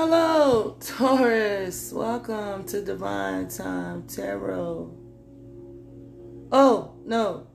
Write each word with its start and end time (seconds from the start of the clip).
Hello, 0.00 0.76
Taurus. 0.78 1.92
Welcome 1.92 2.64
to 2.66 2.82
Divine 2.82 3.48
Time 3.48 4.06
Tarot. 4.06 4.94
Oh, 6.52 6.92
no. 7.04 7.48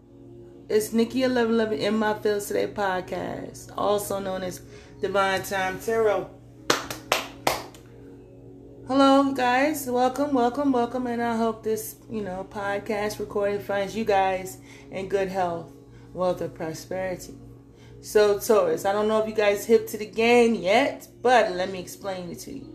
It's 0.67 0.91
Nikki 0.91 1.21
1111 1.21 1.79
in 1.79 1.97
my 1.97 2.13
Fields 2.15 2.47
Today 2.47 2.67
podcast, 2.67 3.71
also 3.77 4.19
known 4.19 4.43
as 4.43 4.59
Divine 4.99 5.41
Time 5.43 5.79
Tarot. 5.79 6.29
Hello, 8.89 9.31
guys. 9.31 9.89
Welcome, 9.89 10.33
welcome, 10.33 10.73
welcome. 10.73 11.07
And 11.07 11.23
I 11.23 11.37
hope 11.37 11.63
this, 11.63 11.95
you 12.09 12.23
know, 12.23 12.45
podcast 12.49 13.21
recording 13.21 13.61
finds 13.61 13.95
you 13.95 14.03
guys 14.03 14.57
in 14.91 15.07
good 15.07 15.29
health, 15.29 15.71
wealth, 16.13 16.41
and 16.41 16.53
prosperity. 16.53 17.35
So, 18.03 18.37
Taurus, 18.37 18.83
I 18.83 18.91
don't 18.91 19.07
know 19.07 19.21
if 19.21 19.29
you 19.29 19.33
guys 19.33 19.65
hip 19.65 19.87
to 19.87 19.97
the 19.97 20.05
game 20.05 20.55
yet, 20.55 21.07
but 21.21 21.53
let 21.53 21.71
me 21.71 21.79
explain 21.79 22.29
it 22.29 22.39
to 22.39 22.51
you. 22.51 22.65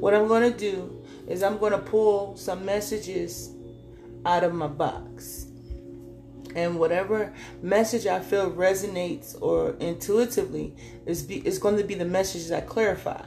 What 0.00 0.14
I'm 0.14 0.26
going 0.28 0.50
to 0.50 0.58
do 0.58 1.04
is 1.28 1.42
I'm 1.42 1.58
going 1.58 1.72
to 1.72 1.78
pull 1.78 2.38
some 2.38 2.64
messages 2.64 3.50
out 4.24 4.44
of 4.44 4.54
my 4.54 4.66
box. 4.66 5.44
And 6.54 6.78
whatever 6.78 7.34
message 7.60 8.06
I 8.06 8.20
feel 8.20 8.50
resonates 8.50 9.36
or 9.42 9.72
intuitively 9.78 10.74
is, 11.04 11.22
be, 11.22 11.46
is 11.46 11.58
going 11.58 11.76
to 11.76 11.84
be 11.84 11.94
the 11.94 12.06
messages 12.06 12.50
I 12.50 12.62
clarify. 12.62 13.20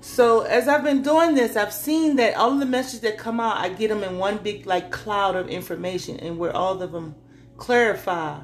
So 0.00 0.40
as 0.40 0.68
I've 0.68 0.82
been 0.82 1.02
doing 1.02 1.34
this, 1.34 1.54
I've 1.54 1.70
seen 1.70 2.16
that 2.16 2.34
all 2.34 2.54
of 2.54 2.60
the 2.60 2.64
messages 2.64 3.00
that 3.00 3.18
come 3.18 3.40
out, 3.40 3.58
I 3.58 3.68
get 3.68 3.88
them 3.88 4.02
in 4.02 4.16
one 4.16 4.38
big 4.38 4.64
like 4.64 4.90
cloud 4.90 5.36
of 5.36 5.50
information, 5.50 6.18
and 6.18 6.38
where 6.38 6.56
all 6.56 6.80
of 6.80 6.92
them 6.92 7.14
clarify 7.58 8.38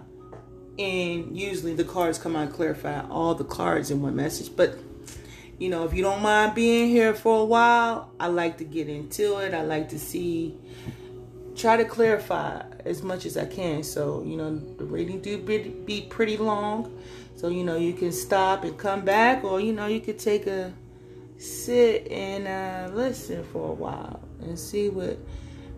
and 0.79 1.37
usually 1.37 1.75
the 1.75 1.85
cards 1.85 2.19
come 2.19 2.35
out 2.35 2.53
clarify 2.53 3.07
all 3.09 3.35
the 3.35 3.45
cards 3.45 3.91
in 3.91 4.01
one 4.01 4.17
message. 4.17 4.55
But 4.55 4.79
you 5.59 5.69
know, 5.69 5.85
if 5.85 5.95
you 5.95 6.03
don't 6.03 6.23
mind 6.23 6.55
being 6.55 6.89
here 6.89 7.15
for 7.15 7.41
a 7.41 7.45
while, 7.45 8.11
I 8.19 8.29
like 8.29 8.59
to 8.59 8.65
get 8.65 8.89
into 8.89 9.39
it. 9.39 9.55
I 9.55 9.63
like 9.63 9.91
to 9.91 9.99
see, 9.99 10.57
try 11.55 11.77
to 11.77 11.85
clarify 11.85 12.63
as 12.85 13.03
much 13.03 13.27
as 13.27 13.37
I 13.37 13.47
can. 13.47 13.83
So 13.83 14.23
you 14.25 14.37
know, 14.37 14.57
the 14.57 14.85
reading 14.85 15.21
do 15.21 15.39
be 15.39 16.07
pretty 16.09 16.37
long, 16.37 16.99
so 17.37 17.49
you 17.49 17.65
know 17.65 17.77
you 17.77 17.93
can 17.93 18.13
stop 18.13 18.65
and 18.65 18.77
come 18.77 19.05
back, 19.05 19.45
or 19.45 19.61
you 19.61 19.73
know 19.73 19.87
you 19.87 20.01
could 20.01 20.19
take 20.19 20.47
a 20.47 20.73
sit 21.39 22.07
and 22.11 22.47
uh, 22.47 22.95
listen 22.95 23.45
for 23.45 23.71
a 23.71 23.75
while 23.75 24.21
and 24.41 24.59
see 24.59 24.89
what 24.89 25.19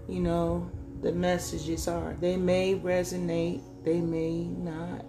you 0.08 0.20
know 0.20 0.70
the 1.02 1.12
messages 1.12 1.88
are. 1.88 2.16
They 2.20 2.36
may 2.36 2.76
resonate 2.76 3.60
they 3.84 4.00
may 4.00 4.44
not 4.44 5.04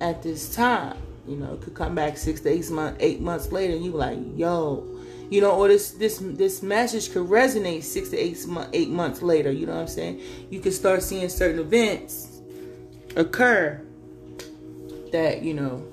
at 0.00 0.22
this 0.22 0.54
time. 0.54 0.98
You 1.26 1.36
know, 1.36 1.56
could 1.56 1.74
come 1.74 1.94
back 1.94 2.16
six 2.16 2.40
to 2.40 2.48
eight 2.48 2.70
months, 2.70 2.98
eight 3.00 3.20
months 3.20 3.50
later, 3.50 3.74
and 3.74 3.84
you 3.84 3.90
like, 3.90 4.18
yo, 4.36 4.86
you 5.28 5.40
know, 5.40 5.52
or 5.52 5.66
this 5.68 5.90
this 5.92 6.18
this 6.18 6.62
message 6.62 7.12
could 7.12 7.26
resonate 7.26 7.82
six 7.82 8.10
to 8.10 8.16
eight 8.16 8.46
months 8.46 8.70
eight 8.72 8.90
months 8.90 9.22
later. 9.22 9.50
You 9.50 9.66
know 9.66 9.74
what 9.74 9.82
I'm 9.82 9.88
saying? 9.88 10.22
You 10.50 10.60
can 10.60 10.70
start 10.70 11.02
seeing 11.02 11.28
certain 11.28 11.58
events 11.58 12.40
occur 13.16 13.80
that 15.10 15.42
you 15.42 15.54
know 15.54 15.84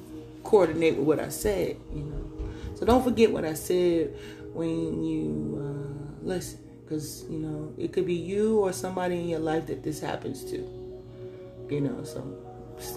coordinate 0.44 0.98
with 0.98 1.08
what 1.08 1.20
I 1.20 1.30
said. 1.30 1.78
You 1.94 2.04
know, 2.04 2.76
so 2.76 2.86
don't 2.86 3.04
forget 3.04 3.32
what 3.32 3.44
I 3.44 3.54
said 3.54 4.14
when 4.54 5.04
you 5.04 5.58
uh, 5.58 6.26
listen, 6.26 6.60
because 6.84 7.26
you 7.28 7.40
know 7.40 7.74
it 7.78 7.92
could 7.92 8.06
be 8.06 8.14
you 8.14 8.60
or 8.60 8.72
somebody 8.72 9.16
in 9.16 9.30
your 9.30 9.40
life 9.40 9.66
that 9.68 9.84
this 9.84 10.00
happens 10.00 10.44
to. 10.52 10.83
You 11.70 11.82
know, 11.82 12.04
so, 12.04 12.20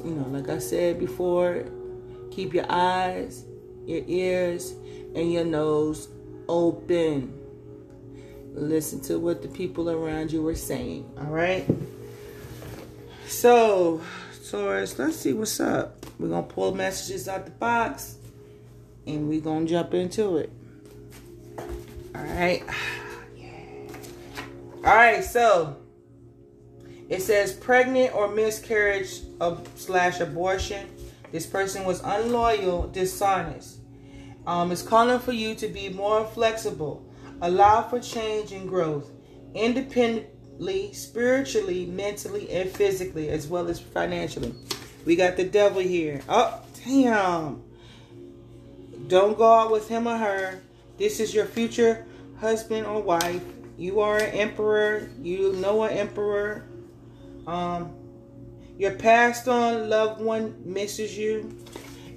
you 0.04 0.10
know, 0.10 0.28
like 0.28 0.48
I 0.48 0.58
said 0.58 0.98
before, 0.98 1.64
keep 2.30 2.52
your 2.52 2.66
eyes, 2.68 3.44
your 3.86 4.02
ears, 4.06 4.72
and 5.14 5.32
your 5.32 5.44
nose 5.44 6.08
open. 6.48 7.32
Listen 8.52 9.00
to 9.02 9.18
what 9.18 9.42
the 9.42 9.48
people 9.48 9.90
around 9.90 10.32
you 10.32 10.46
are 10.48 10.54
saying, 10.54 11.10
all 11.18 11.26
right? 11.26 11.66
So, 13.26 14.00
Taurus, 14.50 14.98
let's 14.98 15.16
see 15.16 15.32
what's 15.32 15.60
up. 15.60 16.06
We're 16.18 16.28
to 16.46 16.54
pull 16.54 16.74
messages 16.74 17.28
out 17.28 17.44
the 17.44 17.50
box 17.50 18.16
and 19.06 19.28
we're 19.28 19.42
to 19.66 19.72
jump 19.72 19.94
into 19.94 20.38
it. 20.38 20.50
All 21.58 22.22
right. 22.22 22.62
All 24.84 24.94
right, 24.94 25.24
so 25.24 25.76
it 27.08 27.22
says 27.22 27.52
pregnant 27.52 28.14
or 28.14 28.28
miscarriage 28.28 29.20
of, 29.40 29.68
slash 29.76 30.20
abortion. 30.20 30.88
This 31.32 31.46
person 31.46 31.84
was 31.84 32.00
unloyal, 32.04 32.88
dishonest. 32.88 33.78
Um, 34.46 34.70
it's 34.70 34.82
calling 34.82 35.18
for 35.18 35.32
you 35.32 35.54
to 35.56 35.68
be 35.68 35.88
more 35.88 36.24
flexible, 36.24 37.04
allow 37.40 37.82
for 37.82 37.98
change 38.00 38.52
and 38.52 38.68
growth, 38.68 39.10
independently, 39.54 40.92
spiritually, 40.92 41.86
mentally, 41.86 42.50
and 42.50 42.70
physically, 42.70 43.28
as 43.28 43.48
well 43.48 43.68
as 43.68 43.80
financially. 43.80 44.54
We 45.04 45.16
got 45.16 45.36
the 45.36 45.44
devil 45.44 45.82
here. 45.82 46.20
Oh, 46.28 46.60
damn. 46.84 47.62
Don't 49.08 49.36
go 49.36 49.52
out 49.52 49.70
with 49.70 49.88
him 49.88 50.06
or 50.06 50.16
her. 50.16 50.60
This 50.98 51.20
is 51.20 51.34
your 51.34 51.46
future 51.46 52.06
husband 52.40 52.86
or 52.86 53.02
wife. 53.02 53.42
You 53.76 54.00
are 54.00 54.18
an 54.18 54.32
emperor. 54.32 55.10
You 55.20 55.52
know 55.54 55.82
an 55.84 55.96
emperor. 55.96 56.66
Um, 57.46 57.94
your 58.78 58.92
passed 58.92 59.48
on 59.48 59.88
loved 59.88 60.20
one 60.20 60.54
misses 60.64 61.16
you, 61.16 61.56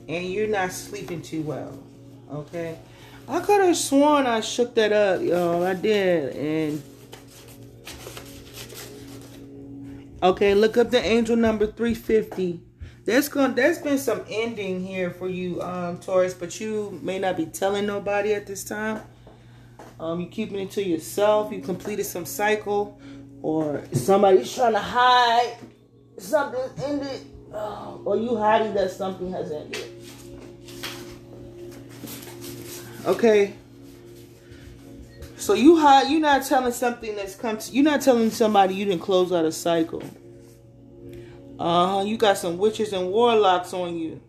and 0.07 0.25
you're 0.25 0.47
not 0.47 0.71
sleeping 0.71 1.21
too 1.21 1.41
well. 1.41 1.77
Okay, 2.31 2.77
I 3.27 3.39
could 3.39 3.61
have 3.61 3.77
sworn 3.77 4.25
I 4.25 4.41
shook 4.41 4.75
that 4.75 4.91
up, 4.91 5.21
y'all. 5.21 5.63
I 5.63 5.73
did, 5.73 6.35
and 6.35 6.83
okay, 10.21 10.53
look 10.53 10.77
up 10.77 10.89
the 10.91 11.03
angel 11.03 11.35
number 11.35 11.67
three 11.67 11.95
fifty. 11.95 12.61
There's 13.05 13.29
going 13.29 13.55
there's 13.55 13.79
been 13.79 13.97
some 13.97 14.23
ending 14.29 14.85
here 14.85 15.11
for 15.11 15.29
you, 15.29 15.61
um, 15.61 15.99
Taurus, 15.99 16.33
but 16.33 16.59
you 16.59 16.99
may 17.01 17.17
not 17.19 17.37
be 17.37 17.45
telling 17.45 17.85
nobody 17.85 18.33
at 18.33 18.45
this 18.45 18.63
time. 18.63 19.01
Um, 19.99 20.21
you're 20.21 20.29
keeping 20.29 20.59
it 20.59 20.71
to 20.71 20.83
yourself. 20.83 21.51
You 21.51 21.61
completed 21.61 22.05
some 22.05 22.25
cycle 22.25 22.99
or 23.41 23.83
somebody's 23.93 24.53
trying 24.53 24.73
to 24.73 24.79
hide 24.79 25.57
something 26.17 26.61
ended, 26.83 27.25
uh, 27.53 27.95
or 28.03 28.17
you 28.17 28.35
hiding 28.35 28.73
that 28.73 28.91
something 28.91 29.31
has 29.31 29.51
ended. 29.51 29.99
Okay. 33.05 33.53
So 35.37 35.53
you 35.53 35.77
hide. 35.77 36.09
You're 36.11 36.19
not 36.19 36.45
telling 36.45 36.73
something 36.73 37.15
that's 37.15 37.35
come. 37.35 37.57
To, 37.57 37.71
you're 37.71 37.83
not 37.83 38.01
telling 38.01 38.29
somebody 38.29 38.75
you 38.75 38.85
didn't 38.85 39.01
close 39.01 39.31
out 39.31 39.45
a 39.45 39.51
cycle. 39.51 40.03
Uh 41.57 41.87
huh. 41.87 42.03
You 42.03 42.17
got 42.17 42.37
some 42.37 42.57
witches 42.57 42.93
and 42.93 43.09
warlocks 43.09 43.73
on 43.73 43.95
you. 43.95 44.21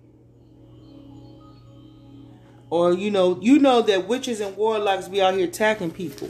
Or 2.71 2.93
you 2.93 3.11
know, 3.11 3.39
you 3.41 3.59
know 3.59 3.83
that 3.83 4.07
witches 4.07 4.41
and 4.41 4.57
warlocks 4.57 5.09
be 5.09 5.21
out 5.21 5.35
here 5.35 5.47
attacking 5.47 5.91
people. 5.91 6.29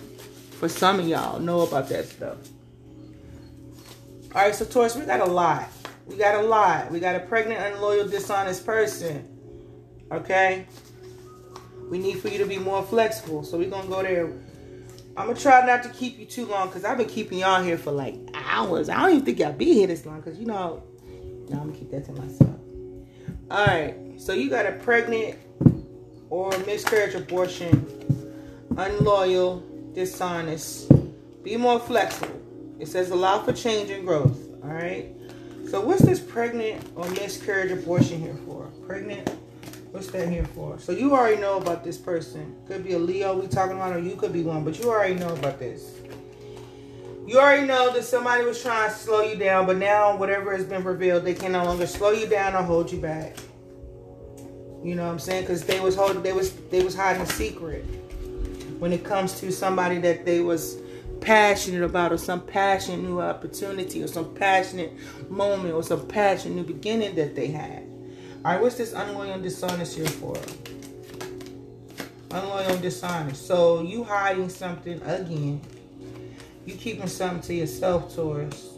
For 0.59 0.69
some 0.69 0.99
of 0.99 1.07
y'all 1.07 1.39
know 1.39 1.61
about 1.61 1.89
that 1.91 2.07
stuff. 2.07 2.39
All 4.33 4.43
right, 4.43 4.55
so 4.55 4.65
Taurus, 4.65 4.95
we 4.95 5.05
got 5.07 5.21
a 5.21 5.25
lot. 5.25 5.69
We 6.07 6.17
got 6.17 6.37
a 6.37 6.47
lot. 6.47 6.93
We 6.93 7.01
got 7.01 7.17
a 7.17 7.21
pregnant, 7.21 7.75
unloyal, 7.75 8.07
dishonest 8.07 8.65
person. 8.65 9.27
Okay? 10.13 10.67
We 11.89 11.99
need 11.99 12.21
for 12.21 12.29
you 12.29 12.39
to 12.39 12.47
be 12.47 12.57
more 12.57 12.85
flexible. 12.85 13.43
So 13.43 13.59
we're 13.59 13.71
going 13.71 13.85
to 13.85 13.89
go 13.89 14.03
there. 14.05 14.27
I'm 15.17 15.27
going 15.27 15.37
to 15.37 15.43
try 15.43 15.67
not 15.67 15.83
to 15.83 15.89
keep 15.89 16.17
you 16.17 16.27
too 16.27 16.47
long 16.47 16.69
because 16.69 16.85
I've 16.85 16.97
been 16.97 17.09
keeping 17.09 17.39
y'all 17.41 17.61
here 17.61 17.77
for 17.77 17.91
like 17.91 18.15
hours. 18.35 18.89
I 18.89 19.01
don't 19.01 19.11
even 19.11 19.25
think 19.25 19.41
y'all 19.41 19.53
be 19.53 19.75
here 19.75 19.89
this 19.89 20.07
long 20.07 20.21
because, 20.21 20.39
you 20.39 20.47
know, 20.47 20.83
no, 21.49 21.59
I'm 21.59 21.65
going 21.65 21.73
to 21.73 21.79
keep 21.79 21.91
that 21.91 22.05
to 22.07 22.13
myself. 22.13 22.57
All 23.51 23.67
right. 23.67 23.97
So 24.17 24.33
you 24.33 24.49
got 24.49 24.65
a 24.65 24.73
pregnant 24.73 25.39
or 26.29 26.51
miscarriage 26.61 27.17
abortion, 27.17 27.85
unloyal, 28.77 29.65
dishonest. 29.93 30.93
Be 31.43 31.57
more 31.57 31.81
flexible. 31.81 32.41
It 32.81 32.89
says 32.89 33.11
allow 33.11 33.43
for 33.43 33.53
change 33.53 33.91
and 33.91 34.07
growth. 34.07 34.39
All 34.63 34.71
right. 34.71 35.15
So 35.69 35.81
what's 35.81 36.03
this 36.03 36.19
pregnant 36.19 36.85
or 36.97 37.09
miscarriage 37.11 37.71
abortion 37.71 38.21
here 38.21 38.37
for? 38.47 38.67
Pregnant. 38.87 39.29
What's 39.91 40.11
that 40.13 40.29
here 40.29 40.47
for? 40.47 40.79
So 40.79 40.93
you 40.93 41.13
already 41.13 41.41
know 41.41 41.59
about 41.59 41.85
this 41.85 41.99
person. 41.99 42.57
Could 42.67 42.83
be 42.83 42.95
a 42.95 42.99
Leo 42.99 43.39
we 43.39 43.49
talking 43.49 43.77
about, 43.77 43.95
or 43.95 43.99
you 43.99 44.17
could 44.17 44.33
be 44.33 44.43
one, 44.43 44.65
but 44.65 44.79
you 44.79 44.89
already 44.89 45.15
know 45.15 45.33
about 45.35 45.59
this. 45.59 45.95
You 47.27 47.39
already 47.39 47.67
know 47.67 47.93
that 47.93 48.05
somebody 48.05 48.45
was 48.45 48.63
trying 48.63 48.91
to 48.91 48.97
slow 48.97 49.23
you 49.23 49.37
down, 49.37 49.67
but 49.67 49.77
now 49.77 50.17
whatever 50.17 50.57
has 50.57 50.65
been 50.65 50.83
revealed, 50.83 51.25
they 51.25 51.35
can 51.35 51.53
no 51.53 51.65
longer 51.65 51.87
slow 51.87 52.11
you 52.11 52.27
down 52.27 52.55
or 52.55 52.63
hold 52.63 52.91
you 52.91 52.99
back. 52.99 53.37
You 54.83 54.95
know 54.95 55.05
what 55.05 55.13
I'm 55.13 55.19
saying? 55.19 55.43
Because 55.43 55.65
they 55.65 55.81
was 55.81 55.95
holding, 55.95 56.23
they 56.23 56.33
was 56.33 56.55
they 56.71 56.83
was 56.83 56.95
hiding 56.95 57.23
a 57.23 57.27
secret 57.27 57.85
when 58.79 58.93
it 58.93 59.05
comes 59.05 59.39
to 59.41 59.53
somebody 59.53 59.99
that 59.99 60.25
they 60.25 60.41
was 60.41 60.79
passionate 61.21 61.83
about 61.83 62.13
or 62.13 62.19
some 62.19 62.41
passionate 62.41 63.03
new 63.03 63.21
opportunity 63.21 64.03
or 64.03 64.07
some 64.07 64.35
passionate 64.35 64.93
moment 65.31 65.75
or 65.75 65.83
some 65.83 66.07
passionate 66.07 66.55
new 66.55 66.65
beginning 66.65 67.15
that 67.17 67.35
they 67.35 67.49
had. 67.49 67.83
All 68.45 68.53
right, 68.53 68.61
what's 68.61 68.77
this 68.77 68.93
unloyal 68.93 69.41
dishonest 69.41 69.97
here 69.97 70.07
for? 70.07 70.37
Unloyal 72.31 72.79
dishonest. 72.79 73.47
So 73.47 73.83
you 73.83 74.05
hiding 74.05 74.49
something 74.49 75.01
again. 75.03 75.61
You 76.65 76.75
keeping 76.75 77.07
something 77.07 77.43
to 77.43 77.55
yourself, 77.55 78.15
Taurus. 78.15 78.69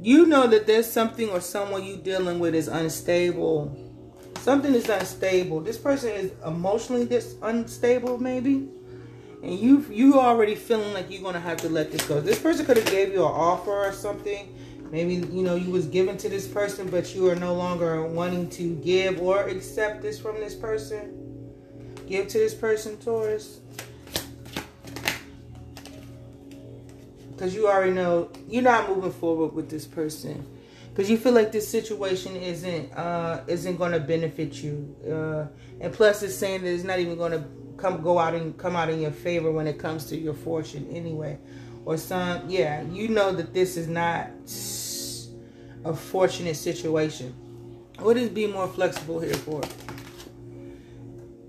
You 0.00 0.26
know 0.26 0.46
that 0.46 0.66
there's 0.66 0.90
something 0.90 1.30
or 1.30 1.40
someone 1.40 1.82
you 1.82 1.96
dealing 1.96 2.38
with 2.38 2.54
is 2.54 2.68
unstable. 2.68 3.83
Something 4.44 4.74
is 4.74 4.88
unstable. 4.90 5.60
This 5.60 5.78
person 5.78 6.10
is 6.10 6.32
emotionally 6.44 7.04
this 7.04 7.36
unstable, 7.40 8.18
maybe. 8.18 8.68
And 9.42 9.58
you 9.58 9.84
you 9.90 10.20
already 10.20 10.54
feeling 10.54 10.92
like 10.92 11.10
you're 11.10 11.22
gonna 11.22 11.40
have 11.40 11.56
to 11.58 11.68
let 11.68 11.90
this 11.90 12.06
go. 12.06 12.20
This 12.20 12.38
person 12.38 12.66
could 12.66 12.76
have 12.76 12.90
gave 12.90 13.12
you 13.12 13.24
an 13.24 13.32
offer 13.32 13.72
or 13.72 13.92
something 13.92 14.54
Maybe 14.94 15.14
you 15.14 15.42
know 15.42 15.56
you 15.56 15.72
was 15.72 15.86
given 15.86 16.16
to 16.18 16.28
this 16.28 16.46
person, 16.46 16.88
but 16.88 17.16
you 17.16 17.28
are 17.28 17.34
no 17.34 17.52
longer 17.54 18.06
wanting 18.06 18.48
to 18.50 18.76
give 18.76 19.20
or 19.20 19.42
accept 19.48 20.02
this 20.02 20.20
from 20.20 20.36
this 20.36 20.54
person. 20.54 21.52
Give 22.06 22.28
to 22.28 22.38
this 22.38 22.54
person, 22.54 22.96
Taurus. 22.98 23.58
Because 27.32 27.56
you 27.56 27.66
already 27.66 27.90
know 27.90 28.30
you're 28.48 28.62
not 28.62 28.88
moving 28.88 29.10
forward 29.10 29.52
with 29.52 29.68
this 29.68 29.84
person. 29.84 30.46
Because 30.94 31.10
you 31.10 31.18
feel 31.18 31.32
like 31.32 31.50
this 31.50 31.66
situation 31.66 32.36
isn't 32.36 32.92
uh, 32.92 33.42
isn't 33.48 33.78
going 33.78 33.90
to 33.90 33.98
benefit 33.98 34.62
you, 34.62 34.94
uh, 35.10 35.46
and 35.80 35.92
plus 35.92 36.22
it's 36.22 36.36
saying 36.36 36.62
that 36.62 36.72
it's 36.72 36.84
not 36.84 37.00
even 37.00 37.16
going 37.16 37.32
to 37.32 37.42
come 37.76 38.00
go 38.00 38.16
out 38.16 38.34
and 38.34 38.56
come 38.56 38.76
out 38.76 38.88
in 38.88 39.00
your 39.00 39.10
favor 39.10 39.50
when 39.50 39.66
it 39.66 39.76
comes 39.76 40.04
to 40.06 40.16
your 40.16 40.34
fortune 40.34 40.86
anyway, 40.92 41.36
or 41.84 41.96
some 41.96 42.48
yeah 42.48 42.82
you 42.92 43.08
know 43.08 43.32
that 43.32 43.52
this 43.52 43.76
is 43.76 43.88
not 43.88 44.30
a 45.84 45.92
fortunate 45.92 46.54
situation. 46.54 47.34
What 47.98 48.16
is 48.16 48.28
be 48.28 48.46
more 48.46 48.68
flexible 48.68 49.18
here 49.18 49.34
for? 49.34 49.62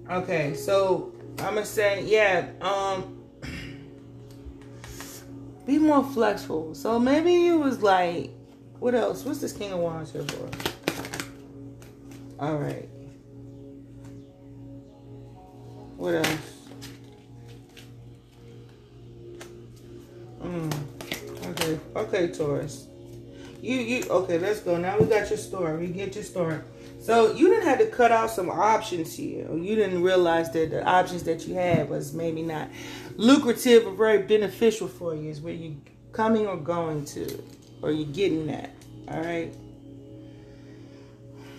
Okay, 0.10 0.56
so 0.56 1.14
I'm 1.38 1.54
gonna 1.54 1.68
say, 1.68 2.04
yeah, 2.04 2.48
um, 2.62 3.24
be 5.68 5.78
more 5.78 6.04
flexible. 6.04 6.74
So 6.74 7.00
maybe 7.00 7.32
you 7.32 7.60
was 7.60 7.84
like, 7.84 8.32
what 8.80 8.96
else? 8.96 9.24
What's 9.24 9.40
this 9.40 9.54
King 9.54 9.74
of 9.74 9.80
Wands 9.80 10.12
here 10.12 10.24
for? 10.24 10.50
All 12.40 12.58
right. 12.58 12.90
What 15.98 16.16
else? 16.16 16.56
Mm. 20.42 20.74
Okay, 21.48 21.80
okay, 21.96 22.28
Taurus. 22.28 22.88
You 23.62 23.78
you 23.78 24.04
okay? 24.10 24.38
Let's 24.38 24.60
go. 24.60 24.78
Now 24.78 25.00
we 25.00 25.06
got 25.06 25.30
your 25.30 25.38
story. 25.38 25.78
We 25.78 25.88
get 25.88 26.16
your 26.16 26.24
story. 26.24 26.60
So 27.06 27.34
you 27.34 27.50
didn't 27.50 27.68
have 27.68 27.78
to 27.78 27.86
cut 27.86 28.12
out 28.12 28.32
some 28.32 28.50
options 28.50 29.16
here, 29.16 29.48
you 29.56 29.76
didn't 29.76 30.02
realize 30.02 30.52
that 30.54 30.72
the 30.72 30.84
options 30.84 31.22
that 31.24 31.48
you 31.48 31.54
had 31.54 31.88
was 31.88 32.14
maybe 32.14 32.42
not 32.42 32.68
lucrative 33.16 33.86
or 33.86 33.94
very 33.94 34.24
beneficial 34.24 34.88
for 34.88 35.14
you. 35.14 35.30
Is 35.30 35.40
where 35.40 35.54
you 35.54 35.80
coming 36.14 36.48
or 36.48 36.58
going 36.58 37.06
to, 37.06 37.44
or 37.86 37.92
you 37.92 38.04
getting 38.06 38.48
that. 38.48 38.72
All 39.08 39.22
right. 39.22 39.54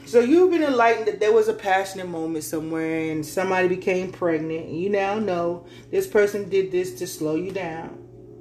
So 0.06 0.20
you've 0.20 0.50
been 0.50 0.64
enlightened 0.64 1.06
that 1.06 1.20
there 1.20 1.32
was 1.32 1.48
a 1.48 1.52
passionate 1.52 2.08
moment 2.08 2.44
somewhere 2.44 3.10
and 3.10 3.24
somebody 3.24 3.68
became 3.68 4.10
pregnant. 4.10 4.68
You 4.68 4.90
now 4.90 5.18
know 5.18 5.66
this 5.90 6.06
person 6.06 6.48
did 6.48 6.72
this 6.72 6.98
to 6.98 7.06
slow 7.06 7.36
you 7.36 7.52
down. 7.52 7.98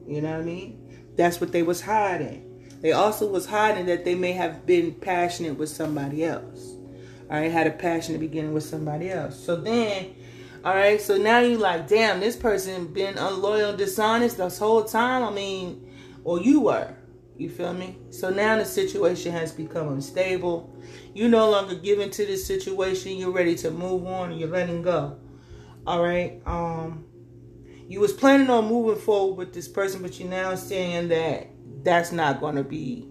You 0.08 0.22
know 0.22 0.32
what 0.32 0.42
I 0.42 0.44
mean? 0.44 1.14
That's 1.16 1.40
what 1.40 1.52
they 1.52 1.64
was 1.64 1.82
hiding. 1.82 2.42
They 2.82 2.92
also 2.92 3.28
was 3.28 3.46
hiding 3.46 3.86
that 3.86 4.04
they 4.04 4.16
may 4.16 4.34
have 4.34 4.66
been 4.66 4.94
passionate 4.94 5.58
with 5.58 5.70
somebody 5.70 6.24
else. 6.24 6.74
All 7.30 7.38
right, 7.38 7.52
had 7.52 7.68
a 7.68 7.72
passionate 7.72 8.20
beginning 8.20 8.54
with 8.54 8.64
somebody 8.64 9.10
else. 9.10 9.40
So 9.44 9.56
then, 9.56 10.16
all 10.64 10.76
right, 10.76 11.02
so 11.02 11.18
now 11.18 11.40
you 11.40 11.58
like, 11.58 11.88
damn, 11.88 12.20
this 12.20 12.36
person 12.36 12.88
been 12.94 13.18
unloyal, 13.18 13.76
dishonest 13.76 14.38
this 14.38 14.60
whole 14.60 14.84
time. 14.84 15.24
I 15.24 15.32
mean, 15.32 15.92
or 16.24 16.40
you 16.40 16.62
were. 16.62 16.96
You 17.38 17.50
feel 17.50 17.74
me? 17.74 17.98
So 18.12 18.30
now 18.30 18.58
the 18.58 18.66
situation 18.66 19.32
has 19.34 19.52
become 19.52 19.90
unstable. 19.90 20.74
You 21.14 21.28
no 21.28 21.50
longer 21.50 21.76
giving 21.76 22.10
to 22.12 22.26
this 22.26 22.46
situation. 22.46 23.18
You're 23.18 23.32
ready 23.32 23.56
to 23.56 23.72
move 23.72 24.06
on. 24.08 24.38
You're 24.38 24.50
letting 24.50 24.82
go. 24.82 25.18
All 25.86 26.02
right. 26.02 26.42
Um, 26.46 27.06
you 27.88 28.00
was 28.00 28.14
planning 28.14 28.50
on 28.50 28.68
moving 28.68 29.02
forward 29.02 29.38
with 29.38 29.54
this 29.54 29.68
person, 29.68 30.02
but 30.02 30.20
you're 30.20 30.30
now 30.30 30.56
saying 30.56 31.10
that 31.10 31.50
that's 31.84 32.12
not 32.12 32.40
going 32.40 32.56
to 32.56 32.64
be 32.64 33.08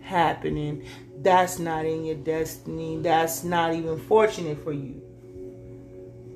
happening. 0.00 0.86
That's 1.18 1.58
not 1.58 1.84
in 1.84 2.04
your 2.04 2.16
destiny. 2.16 2.98
That's 3.02 3.44
not 3.44 3.74
even 3.74 3.98
fortunate 3.98 4.62
for 4.64 4.72
you. 4.72 5.02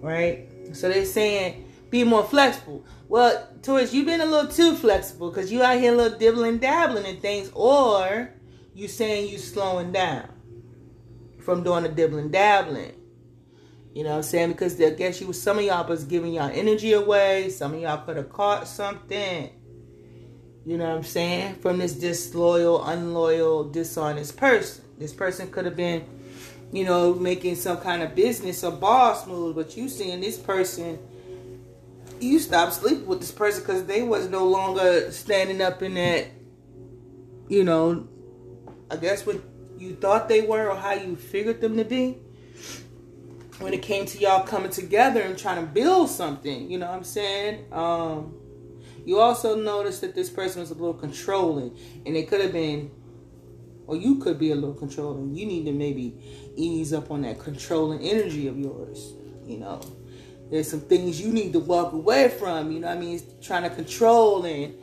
Right? 0.02 0.48
So 0.72 0.88
they're 0.88 1.04
saying 1.04 1.66
be 1.90 2.04
more 2.04 2.24
flexible. 2.24 2.84
Well, 3.10 3.48
Taurus, 3.62 3.92
you've 3.92 4.06
been 4.06 4.20
a 4.20 4.24
little 4.24 4.48
too 4.48 4.76
flexible 4.76 5.30
because 5.30 5.50
you 5.50 5.64
out 5.64 5.80
here 5.80 5.92
a 5.92 5.96
little 5.96 6.16
dibbling 6.16 6.58
dabbling 6.58 7.06
in 7.06 7.16
things, 7.16 7.50
or 7.54 8.32
you 8.72 8.86
saying 8.86 9.32
you 9.32 9.36
slowing 9.36 9.90
down 9.90 10.28
from 11.40 11.64
doing 11.64 11.82
the 11.82 11.88
dibbling 11.88 12.30
dabbling. 12.30 12.92
You 13.92 14.04
know 14.04 14.10
what 14.10 14.16
I'm 14.18 14.22
saying? 14.22 14.52
Because 14.52 14.80
I 14.80 14.90
guess 14.90 15.20
you 15.20 15.32
some 15.32 15.58
of 15.58 15.64
y'all 15.64 15.88
was 15.88 16.04
giving 16.04 16.32
y'all 16.32 16.52
energy 16.54 16.92
away. 16.92 17.50
Some 17.50 17.74
of 17.74 17.80
y'all 17.80 17.98
could 17.98 18.16
have 18.16 18.30
caught 18.30 18.68
something. 18.68 19.50
You 20.64 20.78
know 20.78 20.88
what 20.88 20.98
I'm 20.98 21.02
saying? 21.02 21.56
From 21.56 21.78
this 21.78 21.94
disloyal, 21.94 22.84
unloyal, 22.84 23.64
dishonest 23.70 24.36
person. 24.36 24.84
This 25.00 25.12
person 25.12 25.50
could 25.50 25.64
have 25.64 25.74
been, 25.74 26.04
you 26.70 26.84
know, 26.84 27.14
making 27.14 27.56
some 27.56 27.78
kind 27.78 28.04
of 28.04 28.14
business 28.14 28.62
or 28.62 28.70
boss 28.70 29.26
move, 29.26 29.56
but 29.56 29.76
you 29.76 29.88
seeing 29.88 30.20
this 30.20 30.38
person, 30.38 31.00
you 32.20 32.38
stopped 32.38 32.74
sleeping 32.74 33.06
with 33.06 33.20
this 33.20 33.32
person 33.32 33.62
because 33.62 33.84
they 33.86 34.02
was 34.02 34.28
no 34.28 34.46
longer 34.46 35.10
standing 35.10 35.60
up 35.62 35.82
in 35.82 35.94
that, 35.94 36.26
you 37.48 37.64
know, 37.64 38.08
I 38.90 38.96
guess 38.96 39.24
what 39.24 39.40
you 39.78 39.94
thought 39.94 40.28
they 40.28 40.42
were 40.42 40.68
or 40.68 40.76
how 40.76 40.92
you 40.92 41.16
figured 41.16 41.60
them 41.60 41.76
to 41.76 41.84
be. 41.84 42.18
When 43.58 43.74
it 43.74 43.82
came 43.82 44.06
to 44.06 44.18
y'all 44.18 44.46
coming 44.46 44.70
together 44.70 45.20
and 45.20 45.36
trying 45.38 45.64
to 45.64 45.70
build 45.70 46.08
something, 46.08 46.70
you 46.70 46.78
know 46.78 46.86
what 46.86 46.96
I'm 46.96 47.04
saying? 47.04 47.70
Um, 47.72 48.34
you 49.04 49.18
also 49.18 49.54
notice 49.54 50.00
that 50.00 50.14
this 50.14 50.30
person 50.30 50.60
was 50.60 50.70
a 50.70 50.74
little 50.74 50.94
controlling, 50.94 51.76
and 52.06 52.16
it 52.16 52.28
could 52.28 52.40
have 52.40 52.52
been, 52.52 52.90
or 53.86 53.96
you 53.96 54.16
could 54.16 54.38
be 54.38 54.50
a 54.50 54.54
little 54.54 54.74
controlling. 54.74 55.34
You 55.34 55.46
need 55.46 55.64
to 55.66 55.72
maybe 55.72 56.14
ease 56.56 56.92
up 56.92 57.10
on 57.10 57.22
that 57.22 57.38
controlling 57.38 58.00
energy 58.00 58.46
of 58.46 58.58
yours. 58.58 59.12
You 59.44 59.58
know, 59.58 59.80
there's 60.50 60.68
some 60.68 60.80
things 60.80 61.20
you 61.20 61.32
need 61.32 61.52
to 61.52 61.60
walk 61.60 61.92
away 61.92 62.28
from. 62.28 62.72
You 62.72 62.80
know, 62.80 62.88
what 62.88 62.96
I 62.96 63.00
mean, 63.00 63.20
trying 63.40 63.62
to 63.62 63.70
control 63.70 64.44
and 64.44 64.74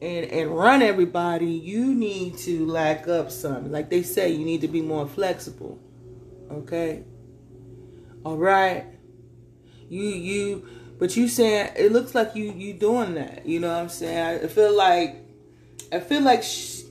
and 0.00 0.26
and 0.26 0.50
run 0.56 0.82
everybody. 0.82 1.46
You 1.46 1.94
need 1.94 2.38
to 2.38 2.64
lack 2.66 3.08
up 3.08 3.30
some. 3.30 3.72
Like 3.72 3.90
they 3.90 4.02
say, 4.02 4.30
you 4.30 4.44
need 4.44 4.60
to 4.60 4.68
be 4.68 4.80
more 4.80 5.06
flexible. 5.06 5.78
Okay. 6.50 7.02
All 8.24 8.36
right. 8.36 8.86
You 9.88 10.02
you 10.02 10.68
but 10.98 11.16
you 11.16 11.28
saying 11.28 11.72
it 11.76 11.92
looks 11.92 12.14
like 12.14 12.36
you 12.36 12.52
you 12.52 12.74
doing 12.74 13.14
that. 13.14 13.46
You 13.46 13.60
know 13.60 13.68
what 13.68 13.80
I'm 13.80 13.88
saying? 13.88 14.44
I 14.44 14.46
feel 14.46 14.76
like 14.76 15.16
I 15.92 16.00
feel 16.00 16.22
like 16.22 16.42
sh- 16.42 16.82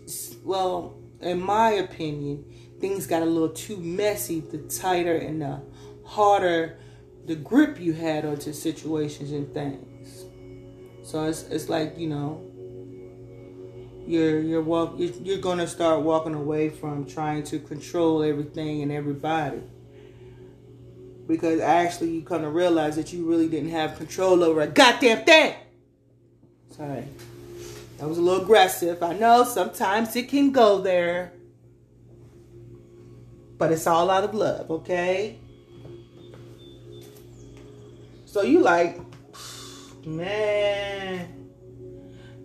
well, 0.44 0.98
in 1.22 1.42
my 1.42 1.72
opinion, 1.72 2.46
things 2.80 3.08
got 3.08 3.22
a 3.22 3.26
little 3.26 3.50
too 3.50 3.78
messy. 3.78 4.42
The 4.42 4.58
tighter 4.60 5.16
and 5.16 5.42
the 5.42 5.62
harder 6.06 6.78
the 7.26 7.36
grip 7.36 7.80
you 7.80 7.94
had 7.94 8.26
onto 8.26 8.54
situations 8.54 9.32
and 9.32 9.54
things. 9.54 10.26
So 11.04 11.26
it's 11.26 11.44
it's 11.44 11.70
like 11.70 11.98
you 11.98 12.08
know 12.08 12.42
you're 14.06 14.40
you're 14.40 14.62
walk 14.62 14.94
you're, 14.98 15.14
you're 15.24 15.38
gonna 15.38 15.68
start 15.68 16.02
walking 16.02 16.34
away 16.34 16.70
from 16.70 17.06
trying 17.06 17.44
to 17.44 17.60
control 17.60 18.24
everything 18.24 18.82
and 18.82 18.92
everybody 18.92 19.62
because 21.28 21.60
actually 21.60 22.12
you 22.12 22.22
come 22.22 22.42
to 22.42 22.50
realize 22.50 22.96
that 22.96 23.12
you 23.12 23.26
really 23.26 23.48
didn't 23.48 23.72
have 23.72 23.98
control 23.98 24.44
over 24.44 24.62
a 24.62 24.68
goddamn 24.68 25.26
thing. 25.26 25.56
Sorry. 26.72 27.06
That 27.98 28.08
was 28.08 28.18
a 28.18 28.22
little 28.22 28.44
aggressive. 28.44 29.02
I 29.02 29.14
know 29.14 29.44
sometimes 29.44 30.16
it 30.16 30.30
can 30.30 30.52
go 30.52 30.82
there. 30.82 31.32
But 33.58 33.72
it's 33.72 33.88
all 33.88 34.10
out 34.10 34.26
of 34.26 34.36
love, 34.36 34.70
okay? 34.70 35.40
So 38.36 38.42
you 38.42 38.60
like, 38.60 39.00
man, 40.06 41.48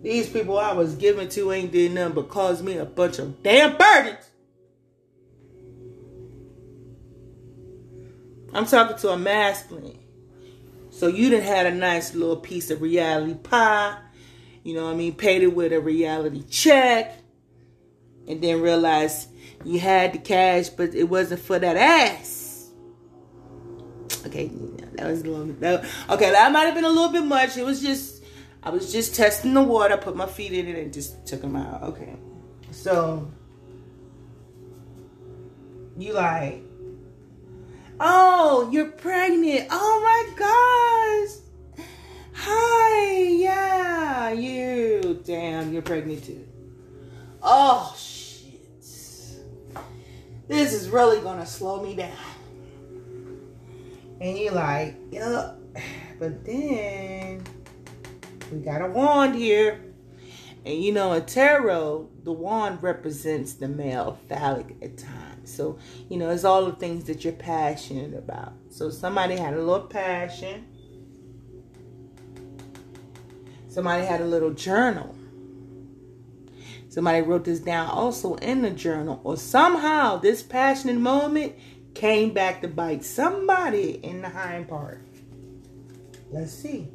these 0.01 0.29
people 0.29 0.57
I 0.57 0.71
was 0.71 0.95
giving 0.95 1.27
to 1.27 1.51
ain't 1.51 1.73
did 1.73 1.91
nothing 1.91 2.15
but 2.15 2.29
cause 2.29 2.63
me 2.63 2.77
a 2.77 2.85
bunch 2.85 3.19
of 3.19 3.43
damn 3.43 3.75
burdens. 3.75 4.25
I'm 8.53 8.65
talking 8.65 8.95
to 8.99 9.09
a 9.09 9.17
masculine. 9.17 9.99
So 10.91 11.07
you 11.07 11.29
done 11.29 11.41
had 11.41 11.65
a 11.65 11.75
nice 11.75 12.15
little 12.15 12.37
piece 12.37 12.71
of 12.71 12.81
reality 12.81 13.33
pie. 13.33 13.97
You 14.63 14.75
know 14.75 14.85
what 14.85 14.93
I 14.93 14.95
mean? 14.95 15.13
Paid 15.13 15.43
it 15.43 15.53
with 15.53 15.73
a 15.73 15.81
reality 15.81 16.45
check. 16.49 17.19
And 18.29 18.41
then 18.41 18.61
realized 18.61 19.27
you 19.65 19.77
had 19.81 20.13
the 20.13 20.19
cash, 20.19 20.69
but 20.69 20.95
it 20.95 21.09
wasn't 21.09 21.41
for 21.41 21.59
that 21.59 21.75
ass. 21.75 22.69
Okay, 24.25 24.49
that 24.93 25.07
was 25.07 25.21
a 25.21 25.29
little. 25.29 25.45
That, 25.59 25.85
okay, 26.09 26.31
that 26.31 26.51
might 26.51 26.63
have 26.63 26.75
been 26.75 26.85
a 26.85 26.89
little 26.89 27.11
bit 27.11 27.23
much. 27.23 27.57
It 27.57 27.65
was 27.65 27.81
just, 27.81 28.23
I 28.63 28.69
was 28.69 28.91
just 28.91 29.15
testing 29.15 29.53
the 29.53 29.63
water. 29.63 29.97
Put 29.97 30.15
my 30.15 30.27
feet 30.27 30.53
in 30.53 30.67
it 30.67 30.77
and 30.77 30.93
just 30.93 31.25
took 31.25 31.41
them 31.41 31.55
out. 31.55 31.83
Okay, 31.83 32.15
so 32.71 33.31
you 35.97 36.13
like, 36.13 36.63
oh, 37.99 38.69
you're 38.71 38.91
pregnant. 38.91 39.67
Oh 39.71 40.01
my 40.03 40.35
gosh. 40.37 41.85
Hi, 42.33 43.21
yeah, 43.21 44.31
you. 44.31 45.21
Damn, 45.23 45.71
you're 45.73 45.81
pregnant 45.81 46.23
too. 46.23 46.47
Oh 47.43 47.95
shit. 47.97 48.21
This 50.47 50.73
is 50.73 50.89
really 50.89 51.21
gonna 51.21 51.45
slow 51.45 51.81
me 51.83 51.95
down 51.95 52.11
and 54.21 54.37
you're 54.37 54.53
like, 54.53 54.95
yup. 55.11 55.59
But 56.19 56.45
then 56.45 57.43
we 58.51 58.59
got 58.59 58.83
a 58.83 58.87
wand 58.87 59.35
here. 59.35 59.83
And 60.63 60.75
you 60.75 60.91
know, 60.91 61.13
in 61.13 61.25
tarot, 61.25 62.07
the 62.23 62.31
wand 62.31 62.83
represents 62.83 63.53
the 63.53 63.67
male 63.67 64.19
phallic 64.29 64.75
at 64.83 64.99
times. 64.99 65.51
So, 65.51 65.79
you 66.07 66.17
know, 66.17 66.29
it's 66.29 66.43
all 66.43 66.67
the 66.67 66.73
things 66.73 67.05
that 67.05 67.23
you're 67.23 67.33
passionate 67.33 68.13
about. 68.13 68.53
So 68.69 68.91
somebody 68.91 69.35
had 69.35 69.55
a 69.55 69.59
little 69.59 69.87
passion. 69.87 70.67
Somebody 73.67 74.05
had 74.05 74.21
a 74.21 74.25
little 74.25 74.51
journal. 74.51 75.15
Somebody 76.89 77.21
wrote 77.21 77.45
this 77.45 77.59
down 77.59 77.89
also 77.89 78.35
in 78.35 78.61
the 78.61 78.69
journal. 78.69 79.19
Or 79.23 79.37
somehow 79.37 80.17
this 80.17 80.43
passionate 80.43 80.97
moment 80.97 81.55
came 81.93 82.33
back 82.33 82.61
to 82.61 82.67
bite 82.67 83.03
somebody 83.03 83.99
in 84.03 84.21
the 84.21 84.29
hind 84.29 84.67
part. 84.67 85.01
Let's 86.31 86.53
see. 86.53 86.87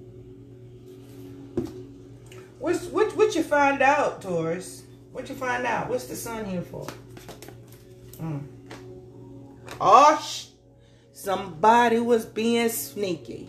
What's 2.59 2.87
what 2.87 3.15
what 3.17 3.35
you 3.35 3.43
find 3.43 3.83
out, 3.83 4.23
Taurus? 4.23 4.83
What 5.13 5.29
you 5.29 5.35
find 5.35 5.67
out? 5.67 5.89
What's 5.89 6.07
the 6.07 6.17
sun 6.17 6.45
here 6.47 6.63
for? 6.63 6.87
Mm. 8.21 8.43
Oh, 9.81 10.23
sh- 10.23 10.47
somebody 11.13 12.01
was 12.01 12.25
being 12.25 12.69
sneaky. 12.71 13.49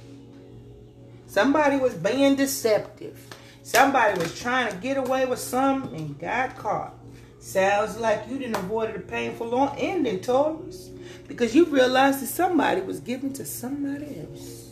Somebody 1.28 1.78
was 1.78 1.94
being 1.94 2.36
deceptive. 2.36 3.28
Somebody 3.64 4.20
was 4.20 4.40
trying 4.40 4.72
to 4.72 4.78
get 4.78 4.98
away 4.98 5.26
with 5.26 5.40
something 5.40 5.96
and 5.96 6.20
got 6.20 6.58
caught. 6.58 6.96
Sounds 7.40 7.98
like 7.98 8.28
you 8.30 8.40
didn't 8.40 8.56
avoid 8.56 8.96
a 8.96 9.00
painful 9.00 9.48
long 9.48 9.76
ending, 9.78 10.20
Taurus. 10.22 10.90
Because 11.28 11.54
you 11.54 11.66
realized 11.66 12.22
that 12.22 12.28
somebody 12.28 12.82
was 12.82 13.00
given 13.00 13.34
to 13.34 13.46
somebody 13.46 14.22
else. 14.22 14.72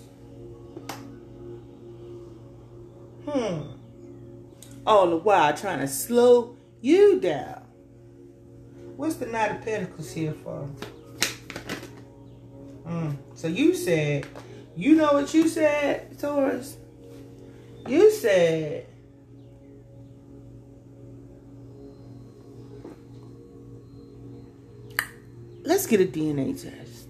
Hmm. 3.27 3.61
All 4.85 5.09
the 5.09 5.17
while 5.17 5.55
trying 5.55 5.79
to 5.79 5.87
slow 5.87 6.55
you 6.81 7.19
down. 7.19 7.61
What's 8.95 9.15
the 9.15 9.25
Knight 9.25 9.51
of 9.51 9.65
Pentacles 9.65 10.11
here 10.11 10.33
for? 10.33 10.69
Hmm. 12.85 13.11
So 13.33 13.47
you 13.47 13.75
said, 13.75 14.27
you 14.75 14.95
know 14.95 15.13
what 15.13 15.33
you 15.33 15.47
said, 15.49 16.17
Taurus? 16.19 16.77
You 17.87 18.11
said, 18.11 18.85
let's 25.65 25.87
get 25.87 26.01
a 26.01 26.05
DNA 26.05 26.61
test. 26.61 27.05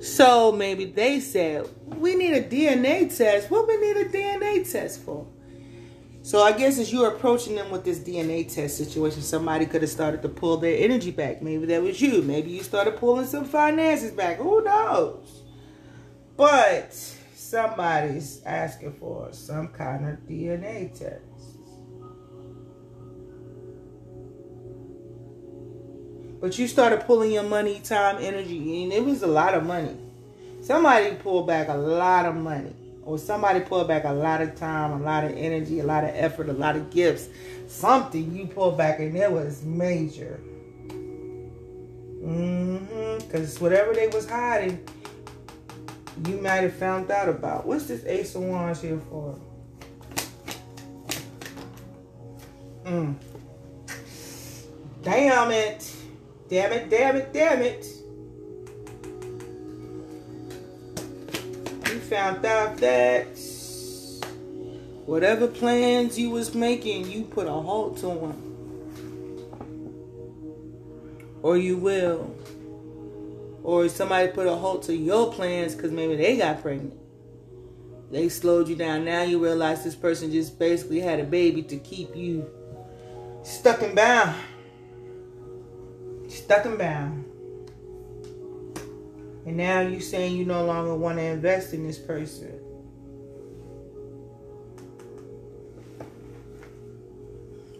So 0.00 0.50
maybe 0.52 0.86
they 0.86 1.20
said, 1.20 1.68
we 1.86 2.14
need 2.14 2.32
a 2.32 2.42
DNA 2.42 3.14
test. 3.14 3.50
What 3.50 3.68
we 3.68 3.76
need 3.76 3.96
a 3.98 4.04
DNA 4.06 4.70
test 4.70 5.02
for? 5.02 5.26
So 6.22 6.42
I 6.42 6.52
guess 6.52 6.78
as 6.78 6.92
you're 6.92 7.08
approaching 7.08 7.54
them 7.54 7.70
with 7.70 7.84
this 7.84 7.98
DNA 7.98 8.52
test 8.52 8.76
situation, 8.76 9.22
somebody 9.22 9.66
could 9.66 9.82
have 9.82 9.90
started 9.90 10.22
to 10.22 10.28
pull 10.28 10.58
their 10.58 10.82
energy 10.82 11.10
back. 11.10 11.42
Maybe 11.42 11.66
that 11.66 11.82
was 11.82 12.00
you. 12.00 12.22
Maybe 12.22 12.50
you 12.50 12.62
started 12.62 12.96
pulling 12.96 13.26
some 13.26 13.44
finances 13.44 14.10
back. 14.10 14.36
Who 14.36 14.62
knows? 14.62 15.42
But 16.36 16.94
somebody's 17.34 18.42
asking 18.44 18.94
for 18.94 19.32
some 19.32 19.68
kind 19.68 20.08
of 20.08 20.18
DNA 20.20 20.98
test. 20.98 21.59
But 26.40 26.58
you 26.58 26.66
started 26.66 27.00
pulling 27.00 27.32
your 27.32 27.42
money, 27.42 27.80
time, 27.80 28.16
energy, 28.20 28.82
and 28.82 28.92
it 28.92 29.04
was 29.04 29.22
a 29.22 29.26
lot 29.26 29.54
of 29.54 29.64
money. 29.64 29.96
Somebody 30.62 31.14
pulled 31.16 31.46
back 31.46 31.68
a 31.68 31.74
lot 31.74 32.26
of 32.26 32.36
money. 32.36 32.74
Or 33.02 33.18
somebody 33.18 33.60
pulled 33.60 33.88
back 33.88 34.04
a 34.04 34.12
lot 34.12 34.40
of 34.40 34.54
time, 34.54 34.92
a 34.92 35.04
lot 35.04 35.24
of 35.24 35.32
energy, 35.32 35.80
a 35.80 35.84
lot 35.84 36.04
of 36.04 36.10
effort, 36.14 36.48
a 36.48 36.52
lot 36.52 36.76
of 36.76 36.90
gifts. 36.90 37.28
Something 37.66 38.34
you 38.34 38.46
pulled 38.46 38.78
back 38.78 39.00
and 39.00 39.16
it 39.16 39.30
was 39.30 39.64
major. 39.64 40.40
Mm-hmm. 42.22 43.26
Because 43.26 43.60
whatever 43.60 43.94
they 43.94 44.08
was 44.08 44.28
hiding, 44.28 44.86
you 46.26 46.36
might 46.40 46.62
have 46.62 46.74
found 46.74 47.10
out 47.10 47.28
about. 47.28 47.66
What's 47.66 47.86
this 47.86 48.04
Ace 48.04 48.34
of 48.34 48.42
Wands 48.42 48.82
here 48.82 49.00
for? 49.08 49.38
Mm. 52.84 53.14
Damn 55.02 55.50
it. 55.50 55.96
Damn 56.50 56.72
it, 56.72 56.90
damn 56.90 57.14
it, 57.14 57.32
damn 57.32 57.62
it. 57.62 57.86
You 61.86 62.00
found 62.00 62.44
out 62.44 62.76
that 62.78 63.28
whatever 65.06 65.46
plans 65.46 66.18
you 66.18 66.30
was 66.30 66.52
making, 66.52 67.08
you 67.08 67.22
put 67.22 67.46
a 67.46 67.52
halt 67.52 67.98
to 67.98 68.06
them. 68.06 68.46
Or 71.42 71.56
you 71.56 71.76
will. 71.76 72.34
Or 73.62 73.88
somebody 73.88 74.32
put 74.32 74.48
a 74.48 74.56
halt 74.56 74.82
to 74.84 74.96
your 74.96 75.32
plans 75.32 75.76
because 75.76 75.92
maybe 75.92 76.16
they 76.16 76.36
got 76.36 76.62
pregnant. 76.62 76.98
They 78.10 78.28
slowed 78.28 78.66
you 78.66 78.74
down. 78.74 79.04
Now 79.04 79.22
you 79.22 79.38
realize 79.40 79.84
this 79.84 79.94
person 79.94 80.32
just 80.32 80.58
basically 80.58 80.98
had 80.98 81.20
a 81.20 81.24
baby 81.24 81.62
to 81.62 81.76
keep 81.76 82.16
you 82.16 82.50
stuck 83.44 83.82
and 83.82 83.94
bound 83.94 84.34
stuck 86.30 86.64
him 86.64 86.78
down. 86.78 87.24
And 89.46 89.56
now 89.56 89.80
you 89.80 90.00
saying 90.00 90.36
you 90.36 90.44
no 90.44 90.64
longer 90.64 90.94
want 90.94 91.18
to 91.18 91.24
invest 91.24 91.74
in 91.74 91.86
this 91.86 91.98
person. 91.98 92.60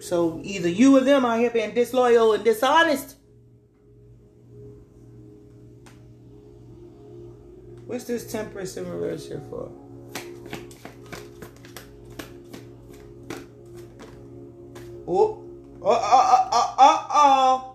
So 0.00 0.40
either 0.42 0.68
you 0.68 0.96
or 0.96 1.00
them 1.00 1.24
are 1.24 1.38
here 1.38 1.50
being 1.50 1.72
disloyal 1.72 2.32
and 2.32 2.42
dishonest. 2.42 3.16
What's 7.86 8.04
this 8.04 8.30
temperance 8.30 8.76
in 8.76 8.88
reverse 8.88 9.28
here 9.28 9.42
for? 9.50 9.70
Oh, 15.06 15.44
oh, 15.82 15.82
oh, 15.82 16.48
oh, 16.52 16.74
oh, 16.78 17.06
oh. 17.10 17.69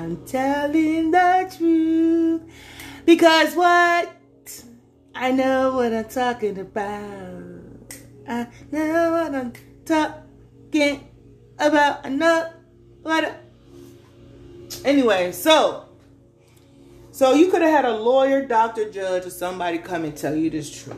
I'm 0.00 0.24
telling 0.24 1.10
the 1.10 1.54
truth. 1.56 2.42
Because 3.04 3.54
what? 3.54 4.10
I 5.14 5.30
know 5.30 5.74
what 5.74 5.92
I'm 5.92 6.06
talking 6.06 6.58
about. 6.58 7.94
I 8.26 8.46
know 8.72 9.12
what 9.12 9.34
I'm 9.34 9.52
talking 9.84 11.06
about. 11.58 12.06
I 12.06 12.08
know 12.08 12.50
what. 13.02 13.24
I... 13.24 13.34
Anyway, 14.86 15.32
so. 15.32 15.84
So 17.12 17.34
you 17.34 17.50
could 17.50 17.60
have 17.60 17.70
had 17.70 17.84
a 17.84 17.94
lawyer, 17.96 18.46
doctor, 18.46 18.90
judge, 18.90 19.26
or 19.26 19.30
somebody 19.30 19.76
come 19.78 20.04
and 20.04 20.16
tell 20.16 20.34
you 20.34 20.48
this 20.48 20.82
truth. 20.82 20.96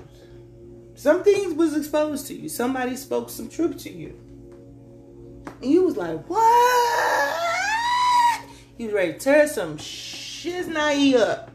Some 0.94 1.24
things 1.24 1.54
was 1.54 1.76
exposed 1.76 2.28
to 2.28 2.34
you. 2.34 2.48
Somebody 2.48 2.94
spoke 2.94 3.30
some 3.30 3.48
truth 3.48 3.78
to 3.78 3.90
you. 3.90 4.16
And 5.60 5.70
you 5.70 5.82
was 5.82 5.96
like, 5.96 6.24
what? 6.28 7.51
Was 8.84 8.92
ready 8.92 9.12
to 9.12 9.18
tear 9.18 9.46
some 9.46 9.76
shiznai 9.76 11.14
up. 11.14 11.50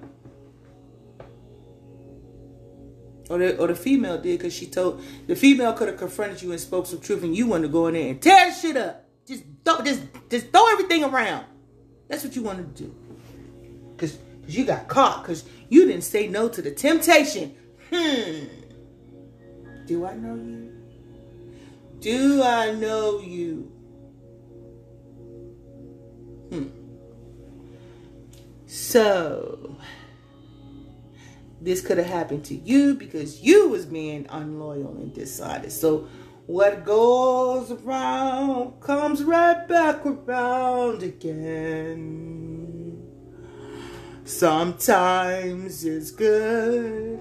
Or 3.30 3.38
the, 3.38 3.58
or 3.58 3.68
the 3.68 3.76
female 3.76 4.18
did 4.22 4.40
because 4.40 4.54
she 4.54 4.68
told 4.68 5.04
the 5.28 5.36
female 5.36 5.74
could 5.74 5.90
have 5.90 5.98
confronted 5.98 6.42
you 6.42 6.52
and 6.52 6.62
spoke 6.62 6.86
some 6.86 7.02
truth 7.02 7.24
and 7.24 7.36
you 7.36 7.48
wanted 7.48 7.64
to 7.64 7.74
go 7.74 7.88
in 7.88 7.96
there 7.96 8.10
and 8.10 8.22
tear 8.22 8.54
shit 8.54 8.78
up. 8.78 9.04
Just 9.26 9.44
throw, 9.66 9.82
just 9.82 10.04
just 10.30 10.52
throw 10.52 10.72
everything 10.72 11.04
around. 11.04 11.46
That's 12.08 12.24
what 12.24 12.36
you 12.38 12.44
wanted 12.44 12.74
to 12.78 12.84
do. 12.84 12.96
Cause, 13.98 14.18
Cause 14.46 14.56
you 14.56 14.64
got 14.64 14.88
caught 14.88 15.24
because 15.24 15.44
you 15.68 15.86
didn't 15.86 16.04
say 16.04 16.28
no 16.28 16.48
to 16.48 16.62
the 16.62 16.72
temptation. 16.72 17.54
Hmm. 17.92 18.46
Do 19.86 20.06
I 20.06 20.16
know 20.16 20.36
you? 20.36 20.74
Do 22.00 22.44
I 22.44 22.72
know 22.72 23.20
you? 23.20 23.72
Hmm. 26.50 26.77
So 28.68 29.78
this 31.62 31.82
could 31.82 31.98
have 31.98 32.08
happened 32.08 32.46
to 32.46 32.56
you 32.56 32.94
because 32.94 33.42
you 33.42 33.70
was 33.70 33.86
being 33.86 34.28
unloyal 34.30 34.96
and 34.98 35.14
dishonest. 35.14 35.82
So 35.82 36.08
what 36.46 36.86
goes 36.86 37.72
around 37.72 38.80
comes 38.82 39.24
right 39.24 39.68
back 39.68 40.06
around 40.06 41.02
again. 41.02 43.04
Sometimes 44.26 45.86
it's 45.86 46.12
good 46.12 47.20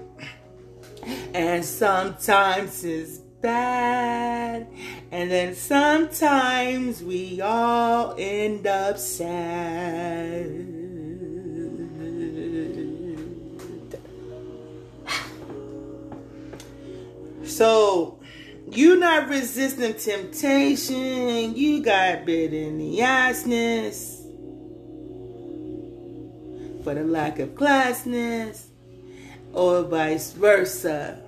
and 1.33 1.63
sometimes 1.63 2.83
it's 2.83 3.19
bad. 3.41 4.67
And 5.11 5.31
then 5.31 5.55
sometimes 5.55 7.01
we 7.01 7.39
all 7.39 8.15
end 8.17 8.67
up 8.67 8.97
sad. 8.97 10.86
So 17.57 18.19
you 18.69 18.97
not 18.97 19.29
resisting 19.29 19.95
temptation. 19.95 21.55
You 21.55 21.81
got 21.81 22.23
bit 22.23 22.53
in 22.53 22.77
the 22.77 22.99
assness 22.99 24.17
for 26.83 26.93
the 26.93 27.03
lack 27.03 27.39
of 27.39 27.55
classness 27.55 28.67
or 29.53 29.81
vice 29.81 30.33
versa. 30.33 31.19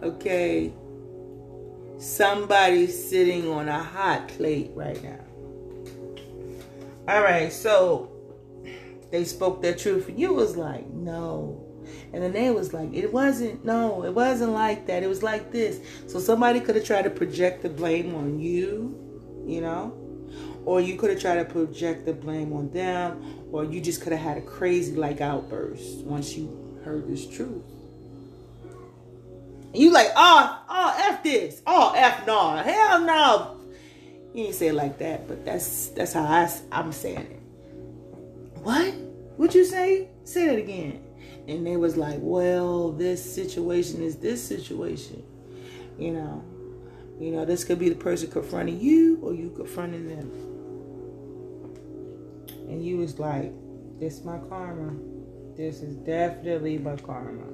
Okay? 0.00 0.72
Somebody's 1.98 3.10
sitting 3.10 3.50
on 3.50 3.68
a 3.68 3.82
hot 3.82 4.28
plate 4.28 4.70
right 4.76 5.02
now. 5.02 5.24
All 7.08 7.20
right, 7.20 7.52
so 7.52 8.12
they 9.10 9.24
spoke 9.24 9.60
their 9.60 9.74
truth. 9.74 10.08
You 10.14 10.34
was 10.34 10.56
like, 10.56 10.86
no. 10.90 11.63
And 12.14 12.22
then 12.22 12.30
they 12.30 12.48
was 12.52 12.72
like, 12.72 12.94
it 12.94 13.12
wasn't, 13.12 13.64
no, 13.64 14.04
it 14.04 14.14
wasn't 14.14 14.52
like 14.52 14.86
that. 14.86 15.02
It 15.02 15.08
was 15.08 15.24
like 15.24 15.50
this. 15.50 15.80
So 16.06 16.20
somebody 16.20 16.60
could 16.60 16.76
have 16.76 16.84
tried 16.84 17.02
to 17.02 17.10
project 17.10 17.62
the 17.62 17.68
blame 17.68 18.14
on 18.14 18.38
you, 18.38 19.42
you 19.44 19.60
know? 19.60 19.92
Or 20.64 20.80
you 20.80 20.96
could 20.96 21.10
have 21.10 21.20
tried 21.20 21.42
to 21.42 21.44
project 21.44 22.06
the 22.06 22.12
blame 22.12 22.52
on 22.52 22.70
them, 22.70 23.48
or 23.50 23.64
you 23.64 23.80
just 23.80 24.00
could 24.00 24.12
have 24.12 24.22
had 24.22 24.38
a 24.38 24.42
crazy 24.42 24.94
like 24.94 25.20
outburst 25.20 26.04
once 26.04 26.36
you 26.36 26.80
heard 26.84 27.08
this 27.08 27.26
truth. 27.26 27.64
And 29.72 29.76
you 29.82 29.90
like, 29.90 30.10
oh, 30.14 30.62
oh, 30.68 30.96
F 31.10 31.24
this. 31.24 31.62
Oh, 31.66 31.94
F 31.96 32.24
no. 32.28 32.58
Hell 32.58 33.00
no. 33.00 33.60
You 34.32 34.44
ain't 34.44 34.54
say 34.54 34.68
it 34.68 34.74
like 34.74 34.98
that, 34.98 35.26
but 35.26 35.44
that's 35.44 35.88
that's 35.88 36.12
how 36.12 36.22
I, 36.22 36.48
I'm 36.70 36.92
saying 36.92 37.18
it. 37.18 37.42
What? 38.62 38.94
What'd 39.36 39.56
you 39.56 39.64
say? 39.64 40.10
Say 40.22 40.46
that 40.46 40.58
again 40.58 41.03
and 41.46 41.66
they 41.66 41.76
was 41.76 41.96
like, 41.96 42.18
well, 42.20 42.92
this 42.92 43.34
situation 43.34 44.02
is 44.02 44.16
this 44.16 44.42
situation. 44.42 45.22
You 45.98 46.12
know, 46.12 46.44
you 47.20 47.30
know, 47.30 47.44
this 47.44 47.64
could 47.64 47.78
be 47.78 47.88
the 47.88 47.94
person 47.94 48.30
confronting 48.30 48.80
you 48.80 49.18
or 49.22 49.34
you 49.34 49.50
confronting 49.50 50.08
them. 50.08 50.30
And 52.68 52.84
you 52.84 52.96
was 52.96 53.18
like, 53.18 53.52
this 54.00 54.24
my 54.24 54.38
karma. 54.38 54.94
This 55.56 55.82
is 55.82 55.96
definitely 55.96 56.78
my 56.78 56.96
karma. 56.96 57.46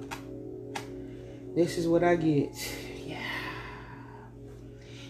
This 1.54 1.76
is 1.76 1.86
what 1.88 2.04
I 2.04 2.16
get. 2.16 2.54
Yeah. 3.06 3.18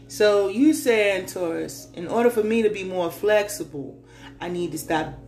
So 0.09 0.49
you 0.49 0.73
saying, 0.73 1.27
Taurus, 1.27 1.89
in 1.93 2.09
order 2.09 2.31
for 2.31 2.43
me 2.43 2.63
to 2.63 2.71
be 2.71 2.83
more 2.83 3.11
flexible, 3.11 4.03
I 4.41 4.49
need 4.49 4.73
to 4.73 4.79
stop 4.79 5.19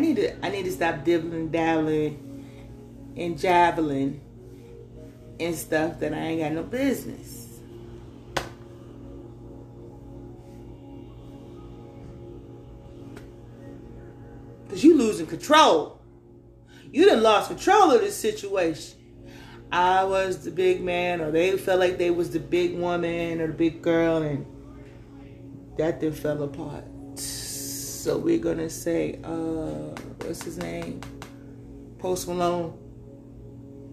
I 0.00 0.02
need 0.02 0.16
to 0.16 0.46
I 0.46 0.48
need 0.48 0.62
to 0.62 0.72
stop 0.72 1.04
dibbling, 1.04 1.50
dabbling, 1.50 3.12
and 3.18 3.38
jabbling 3.38 4.22
and 5.38 5.54
stuff 5.54 6.00
that 6.00 6.14
I 6.14 6.16
ain't 6.16 6.40
got 6.40 6.52
no 6.52 6.62
business. 6.62 7.60
Cause 14.70 14.82
you 14.82 14.96
losing 14.96 15.26
control. 15.26 16.00
You 16.90 17.04
done 17.04 17.22
lost 17.22 17.48
control 17.48 17.90
of 17.90 18.00
this 18.00 18.16
situation. 18.16 18.96
I 19.70 20.04
was 20.04 20.42
the 20.42 20.50
big 20.50 20.82
man, 20.82 21.20
or 21.20 21.30
they 21.30 21.58
felt 21.58 21.78
like 21.78 21.98
they 21.98 22.10
was 22.10 22.30
the 22.30 22.40
big 22.40 22.74
woman 22.74 23.42
or 23.42 23.48
the 23.48 23.52
big 23.52 23.82
girl, 23.82 24.22
and 24.22 24.46
that 25.76 26.00
then 26.00 26.12
fell 26.12 26.42
apart. 26.42 26.84
So 28.00 28.16
we're 28.16 28.38
gonna 28.38 28.70
say, 28.70 29.20
uh, 29.22 29.94
what's 30.24 30.42
his 30.42 30.56
name? 30.56 31.02
Post 31.98 32.28
Malone. 32.28 32.78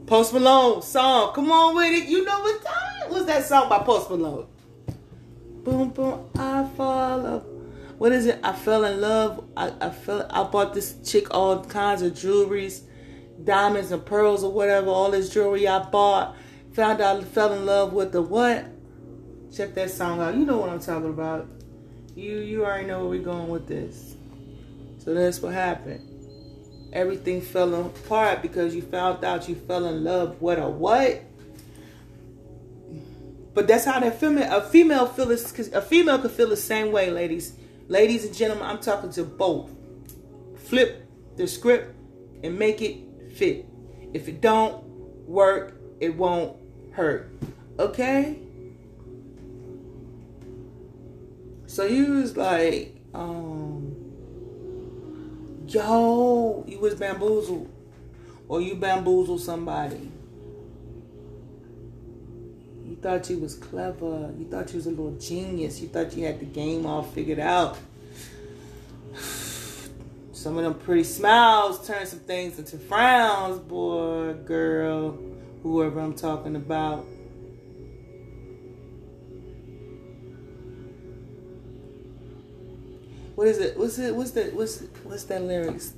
Post 0.06 0.32
Malone 0.32 0.82
song. 0.82 1.34
Come 1.34 1.52
on 1.52 1.76
with 1.76 1.92
it. 1.92 2.08
You 2.08 2.24
know 2.24 2.40
what 2.40 2.64
time? 2.64 3.12
was 3.12 3.26
that 3.26 3.44
song 3.44 3.68
by 3.68 3.80
Post 3.80 4.10
Malone? 4.10 4.48
Boom 5.66 5.90
boom, 5.90 6.30
I 6.38 6.66
follow. 6.78 7.40
What 7.98 8.14
is 8.14 8.28
it? 8.28 8.40
I 8.44 8.54
fell 8.54 8.86
in 8.86 9.02
love. 9.02 9.44
I, 9.58 9.74
I 9.82 9.90
fell. 9.90 10.26
I 10.30 10.44
bought 10.44 10.74
this 10.74 10.96
chick 11.04 11.28
all 11.32 11.66
kinds 11.66 12.02
of 12.02 12.14
jewelries, 12.14 12.84
diamonds 13.44 13.92
and 13.92 14.06
pearls 14.06 14.42
or 14.42 14.54
whatever. 14.54 14.88
All 14.88 15.12
this 15.12 15.30
jewelry 15.30 15.68
I 15.68 15.80
bought. 15.80 16.34
Found 16.72 17.02
out 17.02 17.22
fell 17.26 17.52
in 17.52 17.66
love 17.66 17.92
with 17.92 18.14
the 18.14 18.22
what? 18.22 18.68
Check 19.54 19.76
that 19.76 19.92
song 19.92 20.22
out. 20.22 20.34
You 20.34 20.46
know 20.46 20.60
what 20.60 20.70
I'm 20.70 20.80
talking 20.80 21.10
about. 21.10 21.57
You 22.18 22.40
you 22.40 22.66
already 22.66 22.88
know 22.88 23.02
where 23.02 23.10
we're 23.10 23.24
going 23.24 23.48
with 23.48 23.68
this. 23.68 24.16
So 24.98 25.14
that's 25.14 25.40
what 25.40 25.54
happened. 25.54 26.02
Everything 26.92 27.42
fell 27.42 27.76
apart 27.76 28.42
because 28.42 28.74
you 28.74 28.82
found 28.82 29.24
out 29.24 29.48
you 29.48 29.54
fell 29.54 29.86
in 29.86 30.04
love 30.04 30.42
with 30.42 30.58
a 30.58 30.68
what? 30.68 31.22
But 33.54 33.68
that's 33.68 33.86
how 33.86 34.00
that 34.00 34.20
female 34.20 34.52
a 34.52 34.64
female 34.64 35.06
feel 35.06 35.30
is 35.30 35.72
a 35.72 35.80
female 35.80 36.18
could 36.18 36.32
feel 36.32 36.50
the 36.50 36.58
same 36.58 36.92
way, 36.92 37.12
ladies. 37.12 37.54
Ladies 37.88 38.26
and 38.26 38.34
gentlemen, 38.36 38.66
I'm 38.66 38.80
talking 38.80 39.12
to 39.12 39.24
both. 39.24 39.70
Flip 40.56 41.08
the 41.36 41.46
script 41.48 41.96
and 42.44 42.58
make 42.58 42.82
it 42.82 42.98
fit. 43.36 43.68
If 44.16 44.28
it 44.28 44.42
don't 44.42 44.84
work, 45.28 45.80
it 46.00 46.16
won't 46.16 46.58
hurt. 46.94 47.32
Okay? 47.78 48.40
So 51.68 51.84
you 51.84 52.14
was 52.14 52.38
like, 52.38 52.96
um, 53.14 53.94
yo, 55.68 56.64
you 56.66 56.80
was 56.80 56.96
bamboozled. 56.96 57.70
Or 58.48 58.62
you 58.62 58.76
bamboozled 58.76 59.42
somebody. 59.42 60.10
You 62.86 62.96
thought 62.96 63.30
you 63.30 63.40
was 63.40 63.56
clever. 63.56 64.32
You 64.40 64.48
thought 64.50 64.72
you 64.72 64.78
was 64.78 64.86
a 64.88 64.92
little 64.92 65.18
genius. 65.20 65.82
You 65.82 65.90
thought 65.90 66.16
you 66.16 66.26
had 66.26 66.40
the 66.40 66.46
game 66.46 66.86
all 66.86 67.04
figured 67.04 67.40
out. 67.40 67.78
Some 70.32 70.58
of 70.58 70.64
them 70.64 70.76
pretty 70.76 71.04
smiles 71.04 71.86
turn 71.86 72.06
some 72.06 72.20
things 72.20 72.60
into 72.60 72.78
frowns, 72.78 73.60
boy, 73.60 74.36
girl, 74.46 75.18
whoever 75.64 76.00
I'm 76.00 76.14
talking 76.14 76.56
about. 76.56 77.06
What 83.38 83.48
is 83.48 83.60
it? 83.60 83.78
What's 83.78 84.00
it? 84.00 84.16
What's 84.16 84.32
that? 84.32 84.52
What's 84.56 84.82
what's 85.04 85.24
that 85.26 85.44
lyrics? 85.44 85.94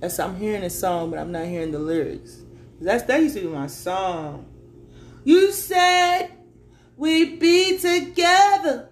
That's 0.00 0.18
I'm 0.18 0.34
hearing 0.36 0.64
a 0.64 0.70
song, 0.70 1.10
but 1.10 1.20
I'm 1.20 1.30
not 1.30 1.46
hearing 1.46 1.70
the 1.70 1.78
lyrics. 1.78 2.40
That's 2.80 3.04
that 3.04 3.22
used 3.22 3.36
to 3.36 3.42
be 3.42 3.46
my 3.46 3.68
song. 3.68 4.46
You 5.22 5.52
said 5.52 6.32
we'd 6.96 7.38
be 7.38 7.78
together. 7.78 8.88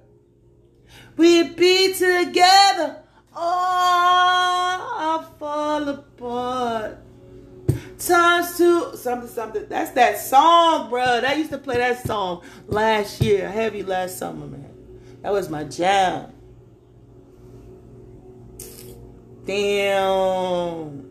We'd 1.16 1.57
be 1.57 1.94
together. 1.94 3.03
Oh, 3.35 3.40
I 3.40 5.27
fall 5.40 5.88
apart. 5.88 6.99
Times 7.99 8.57
two, 8.57 8.92
something, 8.94 9.29
something. 9.29 9.66
That's 9.68 9.90
that 9.90 10.21
song, 10.21 10.90
bro. 10.90 11.23
That 11.23 11.37
used 11.37 11.51
to 11.51 11.59
play 11.59 11.79
that 11.79 12.07
song 12.07 12.44
last 12.68 13.21
year, 13.21 13.51
heavy 13.51 13.83
last 13.83 14.16
summer, 14.16 14.47
man. 14.47 14.73
That 15.23 15.33
was 15.33 15.49
my 15.49 15.64
jam. 15.64 16.35
Damn. 19.48 21.08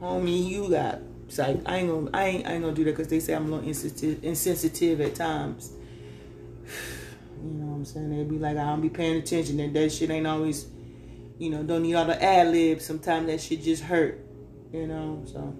Homie, 0.00 0.48
you 0.48 0.70
got 0.70 1.00
like 1.36 1.60
I 1.66 1.78
ain't 1.78 1.88
gonna 1.88 2.10
I 2.14 2.24
ain't, 2.24 2.46
I 2.46 2.52
ain't 2.52 2.62
gonna 2.62 2.72
do 2.72 2.84
that 2.84 2.92
because 2.92 3.08
they 3.08 3.18
say 3.18 3.34
I'm 3.34 3.46
a 3.48 3.56
little 3.56 3.68
insensitive 3.68 4.22
insensitive 4.22 5.00
at 5.00 5.14
times. 5.16 5.72
You 7.40 7.52
know 7.52 7.66
what 7.66 7.76
I'm 7.76 7.84
saying? 7.84 8.10
They'd 8.10 8.28
be 8.28 8.36
like, 8.36 8.56
I 8.56 8.64
don't 8.64 8.80
be 8.80 8.88
paying 8.88 9.16
attention 9.16 9.60
and 9.60 9.74
that 9.76 9.92
shit 9.92 10.10
ain't 10.10 10.26
always 10.26 10.66
you 11.38 11.50
know, 11.50 11.62
don't 11.62 11.82
need 11.82 11.94
all 11.94 12.04
the 12.04 12.20
ad 12.20 12.48
libs. 12.48 12.84
Sometimes 12.84 13.28
that 13.28 13.40
shit 13.40 13.62
just 13.62 13.84
hurt. 13.84 14.20
You 14.72 14.88
know, 14.88 15.22
so 15.24 15.56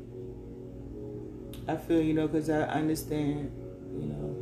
I 1.68 1.76
feel, 1.76 2.00
you 2.00 2.14
know, 2.14 2.26
because 2.26 2.50
I 2.50 2.62
understand, 2.62 3.52
you 3.92 4.07
know. 4.07 4.35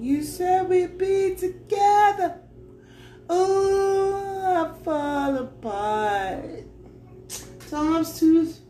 You 0.00 0.24
said 0.24 0.68
we'd 0.68 0.98
be 0.98 1.36
together. 1.36 2.40
Oh, 3.30 4.33
I 4.54 4.72
fall 4.84 5.36
apart. 5.36 6.44
Times 7.70 8.18
tooth. 8.18 8.60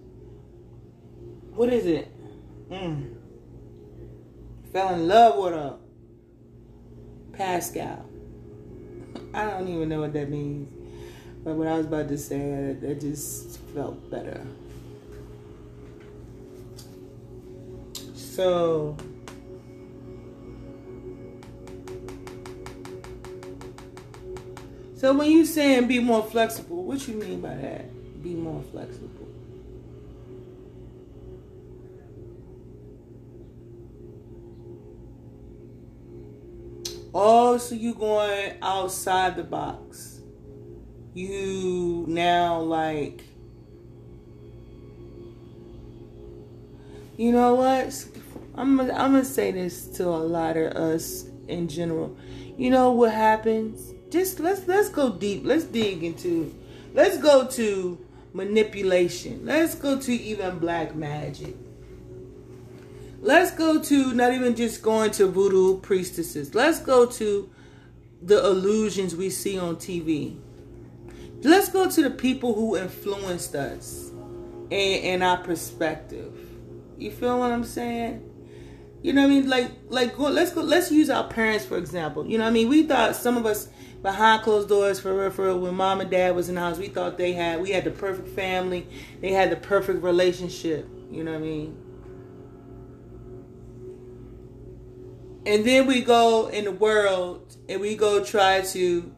What 1.55 1.73
is 1.73 1.87
it? 1.87 2.11
Mm. 2.71 3.15
Fell 4.73 4.95
in 4.95 5.07
love 5.07 5.39
with 5.39 5.53
a 5.55 5.77
Pascal. 7.33 8.09
I 9.35 9.45
don't 9.45 9.69
even 9.69 9.89
know 9.89 10.01
what 10.01 10.13
that 10.15 10.31
means. 10.31 10.73
But 11.45 11.55
what 11.57 11.69
I 11.69 11.77
was 11.77 11.87
about 11.87 12.09
to 12.09 12.17
say, 12.17 12.41
it 12.41 13.01
just 13.01 13.61
felt 13.75 14.11
better. 14.11 14.41
So 18.15 18.97
so 24.97 25.13
when 25.13 25.31
you 25.31 25.45
saying 25.45 25.89
be 25.89 25.99
more 25.99 26.23
flexible, 26.23 26.85
what 26.85 27.07
you 27.07 27.15
mean 27.15 27.41
by 27.41 27.55
that? 27.55 28.23
Be 28.23 28.35
more 28.35 28.63
flexible. 28.71 29.11
Oh, 37.17 37.59
so 37.59 37.75
you 37.75 37.95
going 37.95 38.55
outside 38.61 39.37
the 39.37 39.45
box. 39.45 40.21
You 41.15 42.05
now 42.09 42.59
like 42.61 43.23
You 47.17 47.31
know 47.31 47.55
what? 47.55 48.07
I'm 48.57 48.81
I'm 48.81 48.89
gonna 48.89 49.25
say 49.25 49.53
this 49.53 49.87
to 49.99 50.09
a 50.09 50.19
lot 50.19 50.57
of 50.57 50.73
us 50.73 51.27
in 51.47 51.69
general. 51.69 52.17
You 52.57 52.71
know 52.71 52.91
what 52.91 53.13
happens? 53.13 53.94
Just 54.15 54.39
let's 54.39 54.69
let's 54.69 54.91
go 54.91 55.11
deep. 55.11 55.41
Let's 55.45 55.65
dig 55.65 56.05
into. 56.05 56.55
Let's 56.93 57.19
go 57.19 57.49
to 57.49 57.99
manipulation. 58.33 59.45
Let's 59.45 59.75
go 59.75 59.99
to 59.99 60.13
even 60.13 60.61
black 60.61 60.95
magic. 60.95 61.57
Let's 63.21 63.51
go 63.51 63.83
to 63.83 64.15
not 64.15 64.33
even 64.33 64.55
just 64.55 64.83
going 64.83 65.11
to 65.19 65.27
voodoo 65.27 65.81
priestesses. 65.81 66.55
Let's 66.55 66.79
go 66.79 67.07
to 67.07 67.51
the 68.23 68.39
illusions 68.47 69.17
we 69.17 69.31
see 69.31 69.59
on 69.59 69.75
TV. 69.75 70.39
Let's 71.43 71.69
go 71.69 71.91
to 71.91 72.03
the 72.05 72.11
people 72.11 72.55
who 72.55 72.77
influenced 72.77 73.57
us 73.57 74.13
and, 74.71 75.05
and 75.05 75.25
our 75.25 75.39
perspective. 75.39 76.39
You 76.99 77.11
feel 77.11 77.41
what 77.41 77.51
I'm 77.51 77.65
saying? 77.65 78.31
You 79.05 79.13
know 79.13 79.21
what 79.21 79.27
I 79.27 79.35
mean? 79.35 79.51
Like, 79.51 79.71
like, 79.91 80.17
go, 80.17 80.31
let's 80.31 80.51
go. 80.51 80.63
Let's 80.63 80.91
use 80.91 81.11
our 81.11 81.29
parents 81.29 81.67
for 81.67 81.77
example. 81.77 82.27
You 82.27 82.39
know 82.39 82.45
what 82.45 82.51
I 82.51 82.55
mean? 82.55 82.71
We 82.71 82.85
thought 82.85 83.15
some 83.15 83.37
of 83.37 83.45
us 83.45 83.69
behind 84.01 84.43
closed 84.43 84.67
doors, 84.67 84.99
for 84.99 85.15
real, 85.15 85.31
for 85.31 85.45
real, 85.45 85.59
when 85.59 85.75
mom 85.75 86.01
and 86.01 86.11
dad 86.11 86.35
was 86.35 86.49
in 86.49 86.55
the 86.55 86.63
house, 86.63 86.79
we 86.79 86.89
thought 86.89 87.19
they 87.19 87.35
had, 87.35 87.61
we 87.61 87.69
had 87.69 87.85
the 87.85 87.91
perfect 87.91 88.29
family, 88.29 88.87
they 89.21 89.31
had 89.31 89.51
the 89.51 89.57
perfect 89.57 90.03
relationship. 90.03 90.89
You 91.11 91.23
know 91.23 91.33
what 91.33 91.43
I 91.43 91.43
mean? 91.43 91.77
And 95.45 95.67
then 95.67 95.87
we 95.87 96.01
go 96.01 96.47
in 96.47 96.65
the 96.65 96.73
world 96.73 97.59
and 97.69 97.83
we 97.83 97.97
go 97.97 98.25
try 98.25 98.63
to 98.63 99.15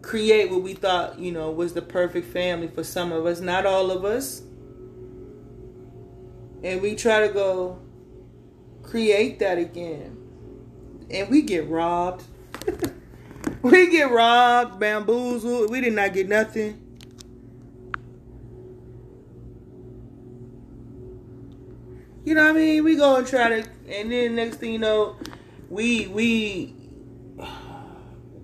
create 0.00 0.48
what 0.48 0.62
we 0.62 0.74
thought, 0.74 1.18
you 1.18 1.32
know, 1.32 1.50
was 1.50 1.72
the 1.72 1.82
perfect 1.82 2.32
family 2.32 2.68
for 2.68 2.84
some 2.84 3.10
of 3.10 3.26
us, 3.26 3.40
not 3.40 3.66
all 3.66 3.90
of 3.90 4.04
us. 4.04 4.42
And 6.62 6.80
we 6.80 6.94
try 6.94 7.26
to 7.26 7.32
go 7.32 7.80
create 8.88 9.38
that 9.40 9.58
again. 9.58 10.16
And 11.10 11.28
we 11.28 11.42
get 11.42 11.68
robbed. 11.68 12.24
we 13.62 13.90
get 13.90 14.10
robbed, 14.10 14.78
bamboozled. 14.78 15.70
We 15.70 15.80
did 15.80 15.92
not 15.92 16.12
get 16.12 16.28
nothing. 16.28 16.84
You 22.24 22.34
know 22.34 22.44
what 22.44 22.50
I 22.50 22.58
mean? 22.58 22.84
We 22.84 22.96
go 22.96 23.16
and 23.16 23.26
try 23.26 23.48
to, 23.48 23.68
and 23.88 24.12
then 24.12 24.36
next 24.36 24.56
thing 24.56 24.72
you 24.72 24.78
know, 24.78 25.16
we 25.70 26.08
we 26.08 26.74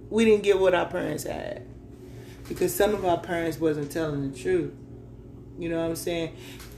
we 0.08 0.24
didn't 0.24 0.42
get 0.42 0.58
what 0.58 0.74
our 0.74 0.86
parents 0.86 1.24
had 1.24 1.66
because 2.48 2.74
some 2.74 2.94
of 2.94 3.04
our 3.04 3.18
parents 3.18 3.58
wasn't 3.58 3.90
telling 3.90 4.30
the 4.30 4.38
truth. 4.38 4.72
You 5.58 5.68
know 5.68 5.82
what 5.82 5.90
I'm 5.90 5.96
saying? 5.96 6.34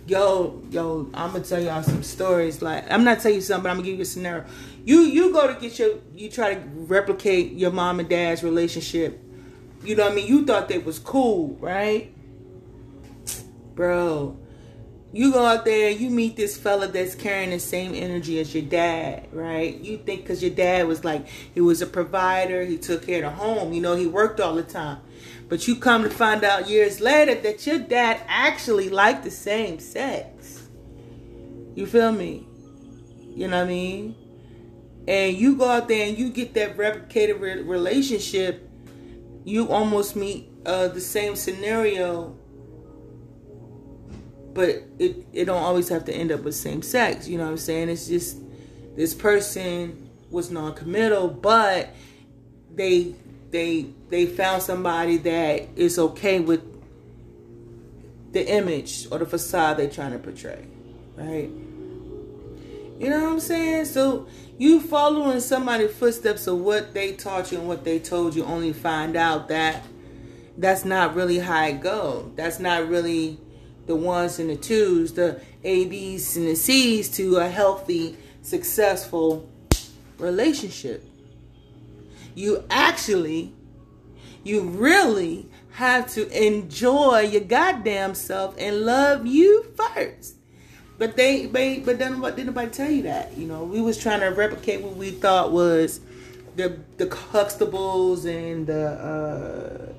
Yo, 0.07 0.63
yo, 0.71 1.11
I'm 1.15 1.33
gonna 1.33 1.43
tell 1.43 1.61
y'all 1.61 1.83
some 1.83 2.05
stories. 2.05 2.63
Like 2.63 2.89
I'm 2.91 3.03
not 3.03 3.21
telling 3.21 3.37
you 3.37 3.41
something, 3.41 3.65
but 3.65 3.71
I'm 3.71 3.77
gonna 3.79 3.89
give 3.89 3.97
you 3.97 4.03
a 4.03 4.05
scenario. 4.05 4.45
You 4.85 5.01
you 5.01 5.33
go 5.33 5.53
to 5.53 5.61
get 5.61 5.81
your 5.81 5.99
you 6.15 6.31
try 6.31 6.55
to 6.55 6.61
replicate 6.61 7.55
your 7.55 7.73
mom 7.73 7.99
and 7.99 8.09
dad's 8.09 8.45
relationship. 8.45 9.21
You 9.83 9.97
know 9.97 10.05
what 10.05 10.13
I 10.13 10.15
mean? 10.15 10.29
You 10.29 10.47
thought 10.47 10.69
they 10.69 10.79
was 10.79 11.01
cool, 11.01 11.57
right? 11.61 12.15
Bro, 13.75 14.39
you 15.13 15.33
go 15.33 15.45
out 15.45 15.65
there, 15.65 15.91
you 15.91 16.09
meet 16.09 16.37
this 16.37 16.57
fella 16.57 16.87
that's 16.87 17.15
carrying 17.17 17.51
the 17.51 17.59
same 17.59 17.95
energy 17.95 18.39
as 18.39 18.55
your 18.55 18.65
dad, 18.65 19.29
right? 19.33 19.77
You 19.77 19.99
think 19.99 20.23
because 20.23 20.41
your 20.41 20.53
dad 20.53 20.87
was 20.87 21.05
like, 21.05 21.27
he 21.53 21.61
was 21.61 21.83
a 21.83 21.87
provider, 21.87 22.65
he 22.65 22.79
took 22.79 23.07
care 23.07 23.25
of 23.25 23.33
the 23.33 23.37
home, 23.37 23.73
you 23.73 23.81
know, 23.81 23.97
he 23.97 24.07
worked 24.07 24.41
all 24.41 24.55
the 24.55 24.63
time. 24.63 24.99
But 25.49 25.69
you 25.69 25.77
come 25.77 26.03
to 26.03 26.11
find 26.11 26.43
out 26.45 26.69
years 26.69 27.01
later 27.01 27.35
that 27.35 27.67
your 27.67 27.79
dad 27.79 28.21
actually 28.27 28.89
liked 28.89 29.25
the 29.25 29.31
same 29.31 29.79
sex. 29.79 30.69
You 31.75 31.87
feel 31.87 32.13
me? 32.13 32.47
You 33.35 33.49
know 33.49 33.59
what 33.59 33.67
I 33.67 33.69
mean? 33.69 34.17
And 35.07 35.37
you 35.37 35.57
go 35.57 35.69
out 35.69 35.89
there 35.89 36.09
and 36.09 36.19
you 36.19 36.31
get 36.31 36.55
that 36.55 36.77
replicated 36.77 37.39
relationship, 37.69 38.69
you 39.45 39.69
almost 39.69 40.17
meet 40.17 40.51
uh, 40.65 40.89
the 40.89 41.01
same 41.01 41.37
scenario 41.37 42.37
but 44.57 44.83
it 44.99 45.27
it 45.35 45.45
don't 45.45 45.63
always 45.63 45.91
have 45.91 46.07
to 46.07 46.13
end 46.15 46.33
up 46.33 46.41
with 46.41 46.55
same 46.55 46.81
sex. 46.81 47.29
You 47.29 47.37
know 47.37 47.45
what 47.45 47.51
I'm 47.51 47.57
saying? 47.59 47.91
It's 47.91 48.09
just 48.09 48.39
this 48.97 49.13
person 49.13 50.09
was 50.31 50.51
non-committal, 50.51 51.29
but 51.29 51.91
they 52.75 53.15
they 53.51 53.87
they 54.09 54.27
found 54.27 54.63
somebody 54.63 55.17
that 55.19 55.69
is 55.77 55.99
okay 55.99 56.41
with 56.41 56.63
the 58.33 58.49
image 58.49 59.07
or 59.11 59.19
the 59.19 59.27
facade 59.27 59.79
they're 59.79 59.89
trying 59.89 60.13
to 60.13 60.19
portray, 60.19 60.67
right? 61.17 61.51
You 62.99 63.11
know 63.11 63.25
what 63.25 63.33
I'm 63.33 63.41
saying? 63.41 63.87
So 63.87 64.27
you 64.59 64.81
following 64.81 65.41
somebody's 65.41 65.95
footsteps 65.95 66.47
of 66.47 66.59
what 66.59 66.95
they 66.95 67.13
taught 67.13 67.53
you 67.53 67.59
and 67.59 67.69
what 67.69 67.85
they 67.85 67.99
told 67.99 68.35
you, 68.35 68.45
only 68.45 68.73
find 68.73 69.17
out 69.17 69.49
that 69.49 69.83
that's 70.57 70.85
not 70.85 71.15
really 71.15 71.39
how 71.39 71.67
it 71.67 71.81
go. 71.81 72.33
That's 72.37 72.59
not 72.59 72.89
really 72.89 73.39
the 73.87 73.97
ones 73.97 74.39
and 74.39 74.51
the 74.51 74.57
twos, 74.57 75.13
the 75.13 75.41
A, 75.63 75.87
B's 75.87 76.37
and 76.37 76.49
the 76.49 76.57
C's 76.57 77.09
to 77.17 77.37
a 77.37 77.49
healthy, 77.49 78.17
successful 78.43 79.49
relationship. 80.19 81.06
You 82.37 82.65
actually, 82.69 83.55
you 84.45 84.61
really 84.61 85.49
have 85.71 86.13
to 86.13 86.29
enjoy 86.47 87.21
your 87.21 87.41
goddamn 87.41 88.15
self 88.15 88.55
and 88.59 88.83
love 88.83 89.27
you 89.27 89.73
first. 89.75 90.37
But 90.99 91.17
they, 91.17 91.47
they 91.47 91.79
but 91.79 91.99
then 91.99 92.21
what 92.21 92.37
did 92.37 92.47
nobody 92.47 92.71
tell 92.71 92.91
you 92.91 93.05
that? 93.05 93.37
You 93.39 93.47
know, 93.47 93.65
we 93.65 93.81
was 93.81 93.97
trying 93.97 94.21
to 94.21 94.27
replicate 94.27 94.83
what 94.83 94.97
we 94.97 95.13
thought 95.13 95.51
was 95.51 96.01
the 96.57 96.79
the 96.99 97.07
Huxtables 97.07 98.27
and 98.27 98.67
the 98.67 98.87
uh 98.91 99.93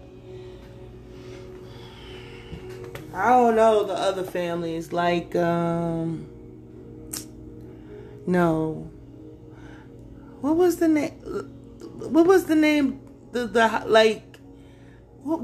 I 3.15 3.29
don't 3.29 3.55
know 3.55 3.83
the 3.83 3.93
other 3.93 4.23
families 4.23 4.93
like 4.93 5.35
um 5.35 6.27
no. 8.27 8.91
What 10.41 10.55
was 10.55 10.77
the 10.77 10.87
name? 10.87 11.53
What 11.97 12.25
was 12.25 12.45
the 12.45 12.55
name? 12.55 13.01
The 13.31 13.47
the 13.47 13.83
like 13.85 14.39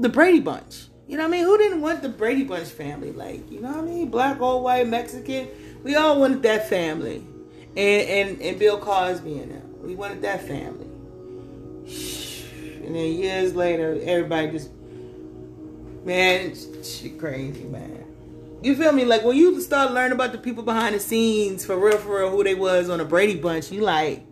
the 0.00 0.08
Brady 0.08 0.40
Bunch. 0.40 0.86
You 1.06 1.18
know 1.18 1.24
what 1.24 1.28
I 1.28 1.32
mean? 1.32 1.44
Who 1.44 1.58
didn't 1.58 1.82
want 1.82 2.02
the 2.02 2.08
Brady 2.08 2.44
Bunch 2.44 2.68
family? 2.68 3.12
Like 3.12 3.50
you 3.50 3.60
know 3.60 3.68
what 3.68 3.78
I 3.78 3.82
mean? 3.82 4.10
Black, 4.10 4.40
old, 4.40 4.62
white, 4.64 4.88
Mexican. 4.88 5.48
We 5.82 5.96
all 5.96 6.20
wanted 6.20 6.42
that 6.42 6.68
family, 6.68 7.26
and 7.76 7.78
and 7.78 8.40
and 8.40 8.58
Bill 8.58 8.78
Cosby 8.78 9.38
and 9.38 9.52
them. 9.52 9.82
We 9.82 9.94
wanted 9.94 10.22
that 10.22 10.46
family. 10.46 10.86
And 12.86 12.94
then 12.94 13.12
years 13.14 13.54
later, 13.54 13.98
everybody 14.02 14.50
just 14.52 14.70
Man, 16.04 16.54
shit 16.84 17.18
crazy, 17.18 17.64
man. 17.64 18.04
You 18.62 18.76
feel 18.76 18.92
me? 18.92 19.06
Like 19.06 19.24
when 19.24 19.38
you 19.38 19.58
start 19.62 19.92
learning 19.92 20.12
about 20.12 20.32
the 20.32 20.38
people 20.38 20.62
behind 20.62 20.94
the 20.94 21.00
scenes, 21.00 21.64
for 21.64 21.78
real, 21.78 21.96
for 21.96 22.18
real, 22.18 22.30
who 22.30 22.44
they 22.44 22.54
was 22.54 22.90
on 22.90 23.00
a 23.00 23.06
Brady 23.06 23.36
Bunch, 23.36 23.72
you 23.72 23.80
like, 23.80 24.22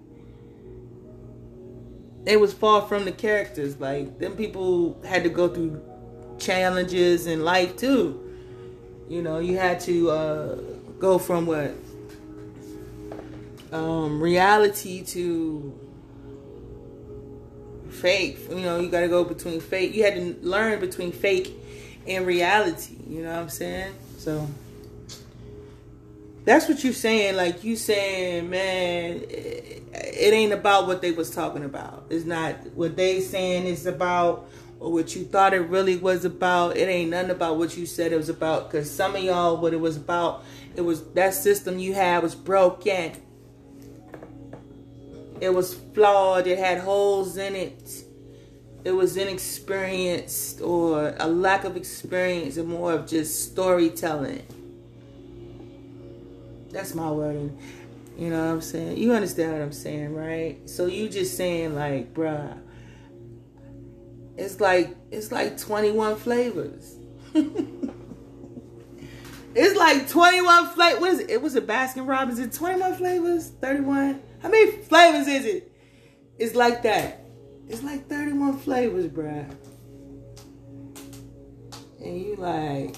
they 2.24 2.36
was 2.36 2.52
far 2.52 2.82
from 2.82 3.04
the 3.04 3.12
characters. 3.12 3.78
Like 3.80 4.18
them 4.18 4.36
people 4.36 5.00
had 5.04 5.22
to 5.24 5.28
go 5.28 5.48
through 5.48 5.82
challenges 6.38 7.26
in 7.26 7.44
life 7.44 7.76
too. 7.76 8.18
You 9.08 9.22
know, 9.22 9.38
you 9.38 9.56
had 9.56 9.80
to 9.80 10.10
uh, 10.10 10.54
go 10.98 11.18
from 11.18 11.46
what 11.46 11.74
um, 13.72 14.22
reality 14.22 15.02
to 15.04 15.78
fake. 17.90 18.38
You 18.50 18.60
know, 18.60 18.80
you 18.80 18.88
got 18.88 19.00
to 19.00 19.08
go 19.08 19.24
between 19.24 19.60
fake. 19.60 19.94
You 19.94 20.04
had 20.04 20.14
to 20.14 20.36
learn 20.42 20.80
between 20.80 21.12
fake 21.12 21.52
and 22.06 22.26
reality. 22.26 22.96
You 23.08 23.22
know 23.22 23.30
what 23.30 23.40
I'm 23.40 23.48
saying? 23.48 23.94
So, 24.18 24.48
That's 26.44 26.68
what 26.68 26.82
you're 26.82 26.92
saying. 26.92 27.36
Like 27.36 27.62
you 27.62 27.76
saying, 27.76 28.50
man, 28.50 29.22
it, 29.28 29.82
it 29.92 30.34
ain't 30.34 30.52
about 30.52 30.86
what 30.86 31.00
they 31.00 31.12
was 31.12 31.30
talking 31.30 31.64
about. 31.64 32.06
It's 32.10 32.24
not 32.24 32.54
what 32.74 32.96
they 32.96 33.20
saying 33.20 33.66
is 33.66 33.86
about 33.86 34.48
or 34.80 34.90
what 34.92 35.14
you 35.14 35.24
thought 35.24 35.54
it 35.54 35.60
really 35.60 35.96
was 35.96 36.24
about. 36.24 36.76
It 36.76 36.88
ain't 36.88 37.10
nothing 37.10 37.30
about 37.30 37.58
what 37.58 37.76
you 37.76 37.86
said 37.86 38.12
it 38.12 38.16
was 38.16 38.28
about. 38.28 38.70
Cause 38.70 38.90
some 38.90 39.14
of 39.14 39.22
y'all, 39.22 39.56
what 39.58 39.72
it 39.72 39.80
was 39.80 39.96
about, 39.96 40.44
it 40.74 40.80
was 40.80 41.04
that 41.12 41.34
system 41.34 41.78
you 41.78 41.94
had 41.94 42.22
was 42.22 42.34
broken. 42.34 43.12
It 45.40 45.54
was 45.54 45.74
flawed. 45.94 46.48
It 46.48 46.58
had 46.58 46.78
holes 46.78 47.36
in 47.36 47.54
it. 47.54 48.04
It 48.84 48.92
was 48.92 49.16
inexperienced 49.16 50.60
or 50.60 51.14
a 51.18 51.28
lack 51.28 51.62
of 51.62 51.76
experience 51.76 52.56
and 52.56 52.68
more 52.68 52.92
of 52.94 53.06
just 53.06 53.52
storytelling. 53.52 54.44
That's 56.72 56.94
my 56.94 57.10
wording. 57.10 57.58
You 58.16 58.30
know 58.30 58.46
what 58.46 58.52
I'm 58.52 58.60
saying? 58.60 58.96
You 58.98 59.12
understand 59.12 59.52
what 59.52 59.62
I'm 59.62 59.72
saying, 59.72 60.14
right? 60.14 60.58
So 60.68 60.86
you 60.86 61.08
just 61.08 61.36
saying 61.36 61.74
like, 61.74 62.12
bruh, 62.14 62.58
it's 64.36 64.60
like 64.60 64.96
it's 65.10 65.30
like 65.30 65.58
21 65.58 66.16
flavors. 66.16 66.96
it's 69.54 69.78
like 69.78 70.08
21 70.08 70.68
flavors. 70.68 71.00
What 71.00 71.12
is 71.12 71.20
it? 71.20 71.30
It 71.30 71.42
was 71.42 71.56
a 71.56 71.60
Baskin 71.60 72.08
Robbins. 72.08 72.38
It 72.38 72.52
21 72.52 72.96
flavors? 72.96 73.48
31? 73.60 74.22
How 74.40 74.48
many 74.48 74.72
flavors 74.82 75.28
is 75.28 75.44
it? 75.46 75.72
It's 76.38 76.54
like 76.54 76.82
that. 76.82 77.26
It's 77.68 77.82
like 77.82 78.08
31 78.08 78.58
flavors, 78.58 79.06
bruh. 79.06 79.48
And 82.00 82.20
you 82.20 82.36
like, 82.36 82.96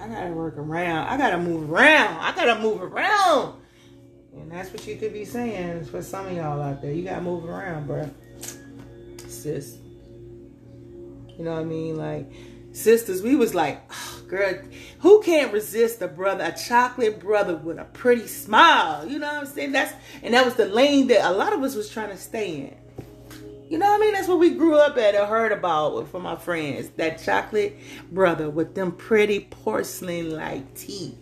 I 0.00 0.08
gotta 0.08 0.32
work 0.32 0.56
around. 0.56 1.08
I 1.08 1.16
gotta 1.18 1.38
move 1.38 1.70
around. 1.70 2.18
I 2.20 2.34
gotta 2.34 2.60
move 2.60 2.82
around. 2.82 3.60
And 4.32 4.50
that's 4.50 4.72
what 4.72 4.86
you 4.86 4.96
could 4.96 5.12
be 5.12 5.24
saying 5.24 5.84
for 5.86 6.02
some 6.02 6.26
of 6.26 6.32
y'all 6.32 6.60
out 6.62 6.80
there. 6.80 6.92
You 6.92 7.04
gotta 7.04 7.20
move 7.20 7.44
around, 7.44 7.88
bruh. 7.88 8.10
Sis. 9.28 9.76
You 11.36 11.44
know 11.44 11.52
what 11.52 11.60
I 11.60 11.64
mean? 11.64 11.96
Like, 11.96 12.32
sisters, 12.72 13.22
we 13.22 13.36
was 13.36 13.54
like, 13.54 13.82
oh, 13.90 14.22
girl, 14.28 14.54
who 15.00 15.22
can't 15.22 15.52
resist 15.52 16.00
a 16.00 16.08
brother, 16.08 16.44
a 16.44 16.58
chocolate 16.58 17.20
brother 17.20 17.56
with 17.56 17.78
a 17.78 17.84
pretty 17.84 18.26
smile? 18.26 19.06
You 19.06 19.18
know 19.18 19.26
what 19.26 19.42
I'm 19.42 19.46
saying? 19.46 19.72
That's 19.72 19.92
and 20.22 20.32
that 20.34 20.44
was 20.44 20.54
the 20.54 20.66
lane 20.66 21.08
that 21.08 21.28
a 21.28 21.32
lot 21.32 21.52
of 21.52 21.62
us 21.62 21.74
was 21.74 21.90
trying 21.90 22.10
to 22.10 22.16
stay 22.16 22.56
in. 22.56 22.76
You 23.70 23.78
know 23.78 23.86
what 23.86 23.96
I 23.96 24.00
mean? 24.00 24.12
That's 24.12 24.28
what 24.28 24.38
we 24.38 24.50
grew 24.50 24.76
up 24.76 24.98
at 24.98 25.14
or 25.14 25.24
heard 25.24 25.52
about 25.52 26.08
from 26.08 26.26
our 26.26 26.38
friends. 26.38 26.90
That 26.96 27.22
chocolate 27.22 27.78
brother 28.12 28.50
with 28.50 28.74
them 28.74 28.92
pretty 28.92 29.40
porcelain 29.48 30.30
like 30.30 30.74
teeth. 30.74 31.16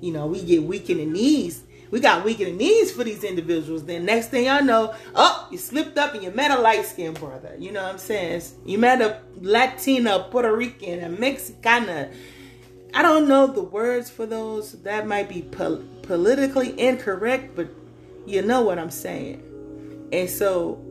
You 0.00 0.12
know, 0.12 0.26
we 0.26 0.42
get 0.42 0.62
weak 0.62 0.90
in 0.90 0.98
the 0.98 1.06
knees 1.06 1.64
we 1.94 2.00
got 2.00 2.24
weak 2.24 2.40
in 2.40 2.46
the 2.46 2.64
knees 2.64 2.90
for 2.90 3.04
these 3.04 3.22
individuals. 3.22 3.84
Then 3.84 4.04
next 4.04 4.30
thing 4.30 4.46
y'all 4.46 4.64
know, 4.64 4.92
oh, 5.14 5.46
you 5.52 5.58
slipped 5.58 5.96
up 5.96 6.12
and 6.12 6.24
you 6.24 6.32
met 6.32 6.50
a 6.50 6.60
light 6.60 6.84
skinned 6.84 7.20
brother. 7.20 7.54
You 7.56 7.70
know 7.70 7.84
what 7.84 7.92
I'm 7.92 7.98
saying? 7.98 8.42
You 8.64 8.78
met 8.78 9.00
a 9.00 9.20
Latina, 9.40 10.26
Puerto 10.28 10.52
Rican, 10.52 11.04
a 11.04 11.08
Mexicana. 11.08 12.10
I 12.92 13.02
don't 13.02 13.28
know 13.28 13.46
the 13.46 13.62
words 13.62 14.10
for 14.10 14.26
those. 14.26 14.72
That 14.82 15.06
might 15.06 15.28
be 15.28 15.42
po- 15.42 15.84
politically 16.02 16.76
incorrect, 16.80 17.54
but 17.54 17.68
you 18.26 18.42
know 18.42 18.62
what 18.62 18.80
I'm 18.80 18.90
saying. 18.90 19.40
And 20.12 20.28
so 20.28 20.83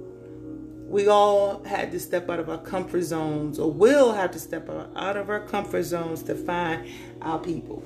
we 0.94 1.08
all 1.08 1.64
had 1.64 1.92
to 1.92 2.00
step 2.00 2.30
out 2.30 2.40
of 2.40 2.50
our 2.50 2.60
comfort 2.60 3.02
zones, 3.02 3.58
or 3.58 3.72
will 3.72 4.14
have 4.14 4.30
to 4.30 4.38
step 4.38 4.70
out 4.96 5.18
of 5.18 5.28
our 5.28 5.40
comfort 5.40 5.82
zones 5.82 6.22
to 6.22 6.36
find 6.36 6.88
our 7.20 7.40
people. 7.40 7.84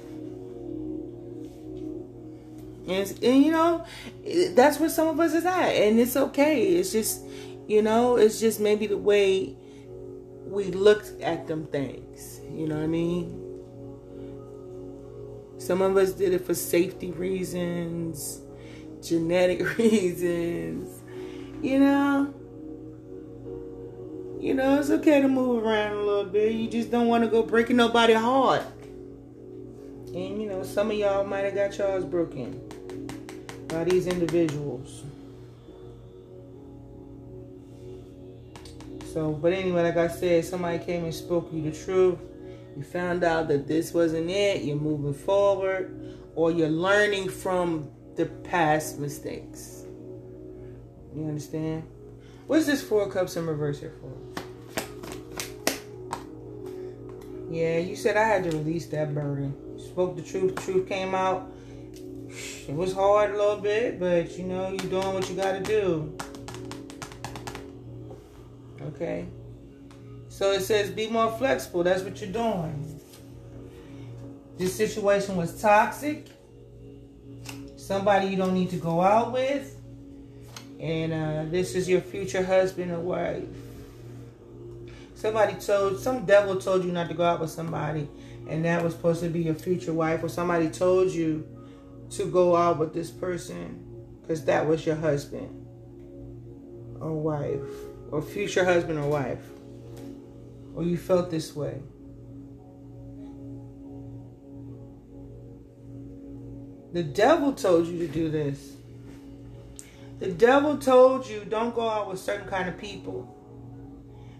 And, 2.86 3.10
and 3.24 3.46
you 3.46 3.52
know, 3.54 3.86
that's 4.50 4.78
where 4.82 4.90
some 4.90 5.08
of 5.08 5.22
us 5.22 5.34
is 5.34 5.46
at. 5.46 5.70
And 5.70 5.98
it's 6.02 6.18
okay. 6.18 6.76
It's 6.76 6.92
just, 6.92 7.24
you 7.66 7.82
know, 7.82 8.18
it's 8.18 8.42
just 8.42 8.60
maybe 8.60 8.88
the 8.88 8.98
way 8.98 9.56
we 10.46 10.66
looked 10.66 11.22
at 11.22 11.48
them 11.48 11.66
things. 11.68 12.42
You 12.52 12.68
know 12.68 12.76
what 12.76 12.84
I 12.84 12.88
mean? 12.88 13.44
Some 15.60 15.82
of 15.82 15.96
us 15.96 16.12
did 16.12 16.34
it 16.34 16.46
for 16.46 16.54
safety 16.54 17.12
reasons, 17.12 18.42
genetic 19.02 19.78
reasons, 19.78 21.04
you 21.62 21.80
know. 21.80 22.34
You 24.40 24.54
know, 24.54 24.80
it's 24.80 24.92
okay 24.92 25.20
to 25.22 25.28
move 25.28 25.64
around 25.64 25.94
a 25.94 26.04
little 26.04 26.26
bit. 26.26 26.54
You 26.54 26.70
just 26.70 26.92
don't 26.92 27.08
want 27.08 27.24
to 27.24 27.30
go 27.30 27.42
breaking 27.42 27.76
nobody 27.76 28.14
heart. 28.14 28.64
And 30.08 30.42
you 30.42 30.48
know, 30.48 30.64
some 30.64 30.92
of 30.92 30.98
y'all 30.98 31.24
might 31.24 31.46
have 31.46 31.56
got 31.56 31.78
y'all's 31.78 32.06
broken 32.06 32.62
by 33.68 33.84
these 33.84 34.06
individuals. 34.06 35.04
So, 39.12 39.32
but 39.32 39.54
anyway, 39.54 39.82
like 39.82 39.98
I 39.98 40.08
said, 40.08 40.46
somebody 40.46 40.78
came 40.80 41.04
and 41.04 41.14
spoke 41.14 41.50
you 41.52 41.64
the 41.64 41.72
truth. 41.72 42.20
You 42.76 42.84
found 42.84 43.24
out 43.24 43.48
that 43.48 43.68
this 43.68 43.92
wasn't 43.92 44.30
it. 44.30 44.62
You're 44.62 44.76
moving 44.76 45.16
forward, 45.16 46.16
or 46.36 46.52
you're 46.52 46.70
learning 46.70 47.30
from 47.30 47.90
the 48.16 48.28
past 48.28 49.00
mistakes. 49.00 49.86
You 51.16 51.26
understand? 51.26 51.88
What's 52.46 52.68
this 52.68 52.84
four 52.84 53.10
cups 53.10 53.36
in 53.36 53.48
reverse 53.48 53.80
here 53.80 53.94
for? 54.00 54.27
Yeah, 57.50 57.78
you 57.78 57.96
said 57.96 58.18
I 58.18 58.26
had 58.26 58.44
to 58.44 58.52
release 58.52 58.88
that 58.88 59.14
burden. 59.14 59.56
You 59.78 59.84
spoke 59.84 60.16
the 60.16 60.22
truth. 60.22 60.56
Truth 60.64 60.90
came 60.90 61.16
out. 61.16 61.50
It 62.68 62.76
was 62.76 62.94
hard 62.94 63.32
a 63.32 63.38
little 63.38 63.58
bit, 63.58 64.00
but 64.00 64.38
you 64.38 64.44
know, 64.44 64.70
you're 64.70 65.02
doing 65.02 65.14
what 65.14 65.30
you 65.30 65.36
got 65.36 65.54
to 65.54 65.64
do. 65.64 66.18
Okay? 68.82 69.26
So 70.30 70.52
it 70.52 70.62
says 70.62 70.92
be 70.92 71.10
more 71.10 71.32
flexible. 71.38 71.84
That's 71.84 72.04
what 72.04 72.20
you're 72.22 72.32
doing. 72.32 73.00
This 74.58 74.76
situation 74.76 75.38
was 75.38 75.60
toxic. 75.62 76.28
Somebody 77.78 78.28
you 78.28 78.36
don't 78.36 78.54
need 78.54 78.70
to 78.72 78.78
go 78.78 79.02
out 79.02 79.32
with. 79.32 79.76
And 80.80 81.14
uh, 81.14 81.46
this 81.50 81.76
is 81.76 81.88
your 81.88 82.02
future 82.02 82.44
husband 82.44 82.92
or 82.92 83.00
wife. 83.00 83.46
Somebody 85.18 85.56
told, 85.56 86.00
some 86.00 86.26
devil 86.26 86.58
told 86.58 86.86
you 86.86 86.92
not 86.92 87.08
to 87.10 87.16
go 87.16 87.24
out 87.24 87.40
with 87.40 87.50
somebody, 87.50 88.08
and 88.48 88.64
that 88.66 88.84
was 88.84 88.94
supposed 88.94 89.22
to 89.22 89.30
be 89.30 89.42
your 89.42 89.56
future 89.56 89.92
wife, 89.92 90.22
or 90.22 90.30
somebody 90.30 90.70
told 90.70 91.10
you 91.10 91.44
to 92.12 92.26
go 92.26 92.56
out 92.56 92.78
with 92.78 92.94
this 92.94 93.10
person 93.10 93.84
because 94.22 94.46
that 94.46 94.68
was 94.68 94.86
your 94.86 94.96
husband 94.96 95.66
or 97.02 97.14
wife 97.14 97.60
or 98.12 98.22
future 98.22 98.64
husband 98.64 99.00
or 99.00 99.10
wife 99.10 99.42
or 100.76 100.84
you 100.84 100.98
felt 100.98 101.32
this 101.32 101.56
way. 101.56 101.82
The 106.94 107.02
devil 107.02 107.54
told 107.54 107.88
you 107.88 107.98
to 108.06 108.08
do 108.08 108.30
this. 108.30 108.74
The 110.20 110.32
devil 110.32 110.78
told 110.78 111.28
you 111.28 111.44
don't 111.44 111.74
go 111.74 111.90
out 111.90 112.08
with 112.08 112.20
certain 112.20 112.48
kind 112.48 112.70
of 112.70 112.78
people. 112.78 113.37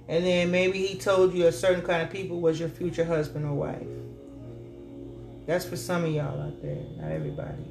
And 0.10 0.26
then 0.26 0.52
maybe 0.52 0.86
he 0.86 0.98
told 0.98 1.34
you 1.34 1.48
a 1.48 1.52
certain 1.52 1.84
kind 1.84 2.02
of 2.02 2.10
people 2.10 2.40
was 2.40 2.60
your 2.60 2.70
future 2.70 3.04
husband 3.04 3.46
or 3.46 3.54
wife. 3.54 3.88
That's 5.46 5.66
for 5.66 5.78
some 5.78 6.06
of 6.06 6.12
y'all 6.12 6.42
out 6.42 6.62
there, 6.62 6.84
not 6.98 7.12
everybody. 7.12 7.64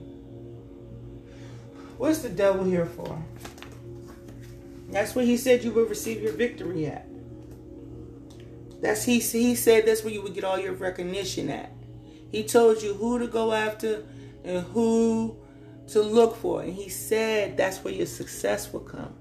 What's 1.99 2.19
the 2.19 2.29
devil 2.29 2.65
here 2.65 2.87
for? 2.87 3.23
That's 4.91 5.15
where 5.15 5.25
he 5.25 5.37
said 5.37 5.65
you 5.65 5.73
would 5.73 5.89
receive 5.89 6.23
your 6.23 6.33
victory 6.33 6.87
at. 6.87 7.07
That's 8.81 9.05
he 9.05 9.19
he 9.19 9.55
said 9.55 9.87
that's 9.87 10.05
where 10.05 10.13
you 10.13 10.23
would 10.23 10.35
get 10.35 10.45
all 10.45 10.59
your 10.59 10.75
recognition 10.75 11.51
at. 11.51 11.73
He 12.31 12.45
told 12.45 12.83
you 12.83 12.95
who 12.95 13.19
to 13.19 13.27
go 13.27 13.53
after 13.53 14.05
and 14.45 14.65
who 14.67 15.37
to 15.89 16.03
look 16.03 16.37
for. 16.37 16.63
And 16.63 16.73
he 16.73 16.89
said 16.89 17.57
that's 17.57 17.83
where 17.83 17.95
your 17.95 18.07
success 18.07 18.73
will 18.73 18.81
come. 18.81 19.15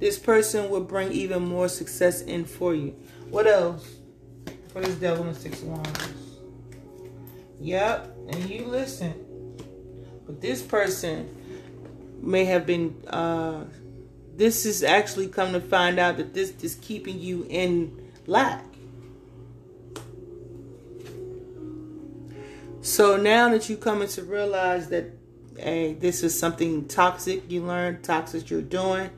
This 0.00 0.18
person 0.18 0.68
will 0.70 0.82
bring 0.82 1.12
even 1.12 1.42
more 1.42 1.68
success 1.68 2.22
in 2.22 2.44
for 2.44 2.74
you. 2.74 2.96
What 3.28 3.46
else? 3.46 4.00
for 4.72 4.80
this 4.80 4.94
devil 4.96 5.26
in 5.26 5.34
six 5.34 5.60
wands. 5.62 6.14
Yep, 7.60 8.16
and 8.28 8.50
you 8.50 8.64
listen. 8.64 9.14
But 10.26 10.40
this 10.40 10.62
person 10.62 11.36
may 12.22 12.44
have 12.44 12.66
been 12.66 12.94
uh 13.08 13.64
this 14.36 14.64
is 14.64 14.82
actually 14.82 15.26
come 15.26 15.52
to 15.52 15.60
find 15.60 15.98
out 15.98 16.16
that 16.18 16.32
this 16.32 16.52
is 16.62 16.76
keeping 16.76 17.18
you 17.18 17.46
in 17.50 18.10
lack. 18.26 18.64
So 22.82 23.16
now 23.16 23.50
that 23.50 23.68
you 23.68 23.76
coming 23.76 24.08
to 24.08 24.22
realize 24.22 24.88
that 24.88 25.06
hey, 25.58 25.94
this 25.94 26.22
is 26.22 26.38
something 26.38 26.86
toxic 26.86 27.50
you 27.50 27.62
learned, 27.62 28.02
toxic 28.02 28.48
you're 28.48 28.62
doing, 28.62 29.10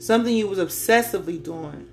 something 0.00 0.34
you 0.34 0.48
was 0.48 0.58
obsessively 0.58 1.40
doing 1.42 1.86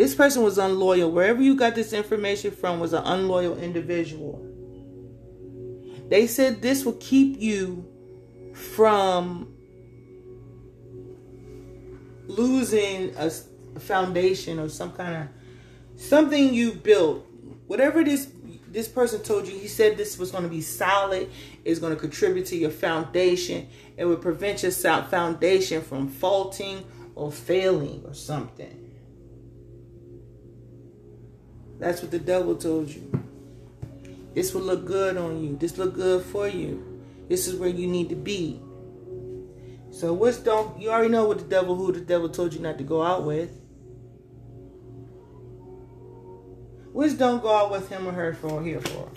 this 0.00 0.14
person 0.14 0.42
was 0.42 0.56
unloyal. 0.56 1.10
Wherever 1.10 1.42
you 1.42 1.54
got 1.54 1.74
this 1.74 1.92
information 1.92 2.52
from 2.52 2.80
was 2.80 2.94
an 2.94 3.02
unloyal 3.04 3.58
individual. 3.58 4.42
They 6.08 6.26
said 6.26 6.62
this 6.62 6.86
will 6.86 6.94
keep 6.94 7.38
you 7.38 7.86
from 8.54 9.52
losing 12.28 13.14
a 13.16 13.30
foundation 13.78 14.58
or 14.58 14.70
some 14.70 14.92
kind 14.92 15.16
of 15.16 16.00
something 16.00 16.54
you 16.54 16.72
built. 16.72 17.26
Whatever 17.66 18.02
this 18.02 18.24
this 18.70 18.88
person 18.88 19.22
told 19.22 19.48
you, 19.48 19.58
he 19.58 19.66
said 19.66 19.96
this 19.96 20.18
was 20.18 20.30
going 20.30 20.44
to 20.44 20.50
be 20.50 20.60
solid, 20.60 21.28
it's 21.64 21.80
going 21.80 21.94
to 21.94 21.98
contribute 21.98 22.46
to 22.46 22.56
your 22.56 22.70
foundation. 22.70 23.68
It 23.96 24.04
would 24.04 24.22
prevent 24.22 24.62
your 24.62 24.72
foundation 24.72 25.82
from 25.82 26.08
faulting 26.08 26.84
or 27.14 27.32
failing 27.32 28.02
or 28.06 28.14
something. 28.14 28.76
That's 31.78 32.02
what 32.02 32.10
the 32.10 32.18
devil 32.18 32.54
told 32.56 32.90
you. 32.90 33.10
This 34.34 34.54
will 34.54 34.62
look 34.62 34.86
good 34.86 35.16
on 35.16 35.42
you. 35.42 35.56
This 35.56 35.76
look 35.76 35.94
good 35.94 36.24
for 36.24 36.46
you. 36.46 37.02
This 37.28 37.48
is 37.48 37.56
where 37.56 37.68
you 37.68 37.86
need 37.86 38.08
to 38.10 38.16
be. 38.16 38.60
So 39.90 40.12
what's 40.12 40.38
don't 40.38 40.80
you 40.80 40.90
already 40.90 41.08
know 41.08 41.26
what 41.26 41.38
the 41.38 41.44
devil 41.44 41.74
who 41.74 41.90
the 41.90 42.00
devil 42.00 42.28
told 42.28 42.54
you 42.54 42.60
not 42.60 42.78
to 42.78 42.84
go 42.84 43.02
out 43.02 43.24
with. 43.24 43.59
Which 46.92 47.18
don't 47.18 47.42
go 47.42 47.54
out 47.54 47.70
with 47.70 47.88
him 47.88 48.08
or 48.08 48.12
her 48.12 48.34
for 48.34 48.62
here 48.62 48.80
for. 48.80 49.08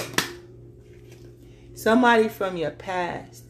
Somebody 1.74 2.28
from 2.30 2.56
your 2.56 2.72
past. 2.72 3.44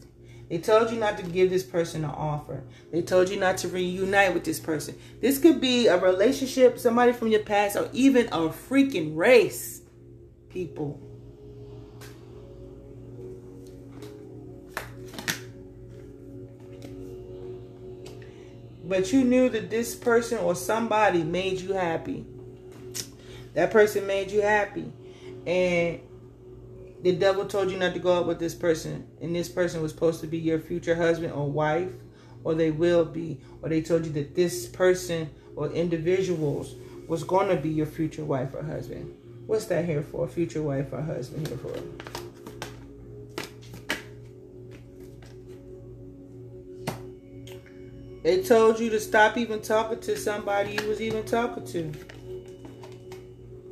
They 0.48 0.58
told 0.58 0.90
you 0.90 0.98
not 0.98 1.18
to 1.18 1.24
give 1.24 1.50
this 1.50 1.62
person 1.62 2.04
an 2.04 2.10
offer. 2.10 2.64
They 2.92 3.02
told 3.02 3.28
you 3.28 3.38
not 3.38 3.58
to 3.58 3.68
reunite 3.68 4.34
with 4.34 4.44
this 4.44 4.60
person. 4.60 4.98
This 5.20 5.38
could 5.38 5.60
be 5.60 5.86
a 5.86 5.98
relationship, 5.98 6.78
somebody 6.78 7.12
from 7.12 7.28
your 7.28 7.42
past, 7.42 7.76
or 7.76 7.88
even 7.92 8.26
a 8.28 8.48
freaking 8.48 9.16
race. 9.16 9.82
People. 10.50 11.00
But 18.84 19.12
you 19.12 19.24
knew 19.24 19.48
that 19.48 19.70
this 19.70 19.94
person 19.94 20.38
or 20.38 20.54
somebody 20.54 21.24
made 21.24 21.60
you 21.60 21.72
happy. 21.72 22.26
That 23.54 23.70
person 23.70 24.06
made 24.06 24.30
you 24.30 24.42
happy. 24.42 24.92
And 25.46 26.00
the 27.02 27.12
devil 27.12 27.44
told 27.46 27.70
you 27.70 27.78
not 27.78 27.94
to 27.94 28.00
go 28.00 28.18
out 28.18 28.26
with 28.26 28.38
this 28.38 28.54
person, 28.54 29.06
and 29.20 29.34
this 29.34 29.48
person 29.48 29.82
was 29.82 29.92
supposed 29.92 30.20
to 30.22 30.26
be 30.26 30.38
your 30.38 30.58
future 30.58 30.94
husband 30.94 31.32
or 31.32 31.50
wife, 31.50 31.92
or 32.44 32.54
they 32.54 32.70
will 32.70 33.04
be, 33.04 33.40
or 33.62 33.68
they 33.68 33.82
told 33.82 34.06
you 34.06 34.12
that 34.12 34.34
this 34.34 34.66
person 34.66 35.30
or 35.56 35.70
individuals 35.70 36.74
was 37.06 37.22
going 37.22 37.48
to 37.48 37.56
be 37.56 37.68
your 37.68 37.86
future 37.86 38.24
wife 38.24 38.54
or 38.54 38.62
husband. 38.62 39.14
What's 39.46 39.66
that 39.66 39.84
here 39.84 40.02
for? 40.02 40.26
Future 40.26 40.62
wife 40.62 40.92
or 40.92 41.02
husband 41.02 41.46
here 41.46 41.58
for? 41.58 41.74
They 48.22 48.42
told 48.42 48.80
you 48.80 48.88
to 48.88 48.98
stop 48.98 49.36
even 49.36 49.60
talking 49.60 50.00
to 50.00 50.16
somebody 50.16 50.78
you 50.80 50.88
was 50.88 51.02
even 51.02 51.24
talking 51.26 51.66
to. 51.66 51.92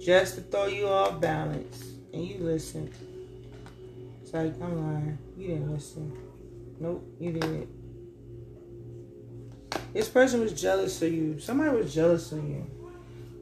Just 0.03 0.35
to 0.35 0.41
throw 0.41 0.67
you 0.67 0.89
off 0.89 1.21
balance. 1.21 1.95
And 2.13 2.27
you 2.27 2.39
listen. 2.39 2.93
It's 4.23 4.33
like, 4.33 4.61
I'm 4.61 4.77
lying. 4.77 5.19
You 5.37 5.49
didn't 5.49 5.73
listen. 5.73 6.13
Nope, 6.81 7.07
you 7.21 7.33
didn't. 7.33 7.69
This 9.93 10.09
person 10.09 10.41
was 10.41 10.53
jealous 10.61 11.01
of 11.03 11.13
you. 11.13 11.39
Somebody 11.39 11.77
was 11.77 11.95
jealous 11.95 12.33
of 12.33 12.39
you. 12.39 12.67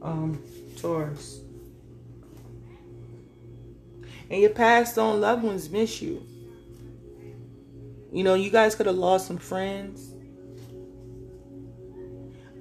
Um, 0.01 0.41
Taurus. 0.77 1.39
And 4.29 4.41
your 4.41 4.51
past 4.51 4.97
on 4.97 5.19
loved 5.19 5.43
ones 5.43 5.69
miss 5.69 6.01
you. 6.01 6.25
You 8.11 8.23
know, 8.23 8.35
you 8.35 8.49
guys 8.49 8.75
could 8.75 8.85
have 8.85 8.95
lost 8.95 9.27
some 9.27 9.37
friends 9.37 10.11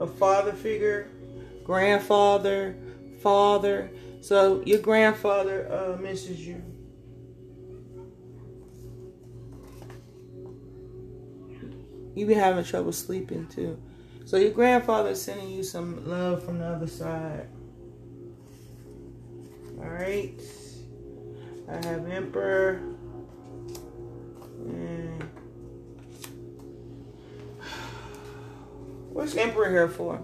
a 0.00 0.06
father 0.06 0.52
figure, 0.52 1.08
grandfather, 1.62 2.74
father. 3.22 3.90
So 4.20 4.62
your 4.64 4.80
grandfather 4.80 5.70
uh, 5.72 5.96
misses 6.00 6.46
you. 6.46 6.62
You 12.14 12.26
be 12.26 12.34
having 12.34 12.64
trouble 12.64 12.92
sleeping 12.92 13.46
too. 13.46 13.80
So 14.24 14.36
your 14.36 14.50
grandfather 14.50 15.10
is 15.10 15.22
sending 15.22 15.50
you 15.50 15.62
some 15.62 16.06
love 16.08 16.44
from 16.44 16.58
the 16.58 16.66
other 16.66 16.86
side. 16.86 17.48
All 19.78 19.88
right. 19.88 20.40
I 21.68 21.86
have 21.86 22.08
Emperor. 22.10 22.82
And 24.66 25.22
What's 29.12 29.36
Emperor 29.36 29.70
here 29.70 29.88
for? 29.88 30.22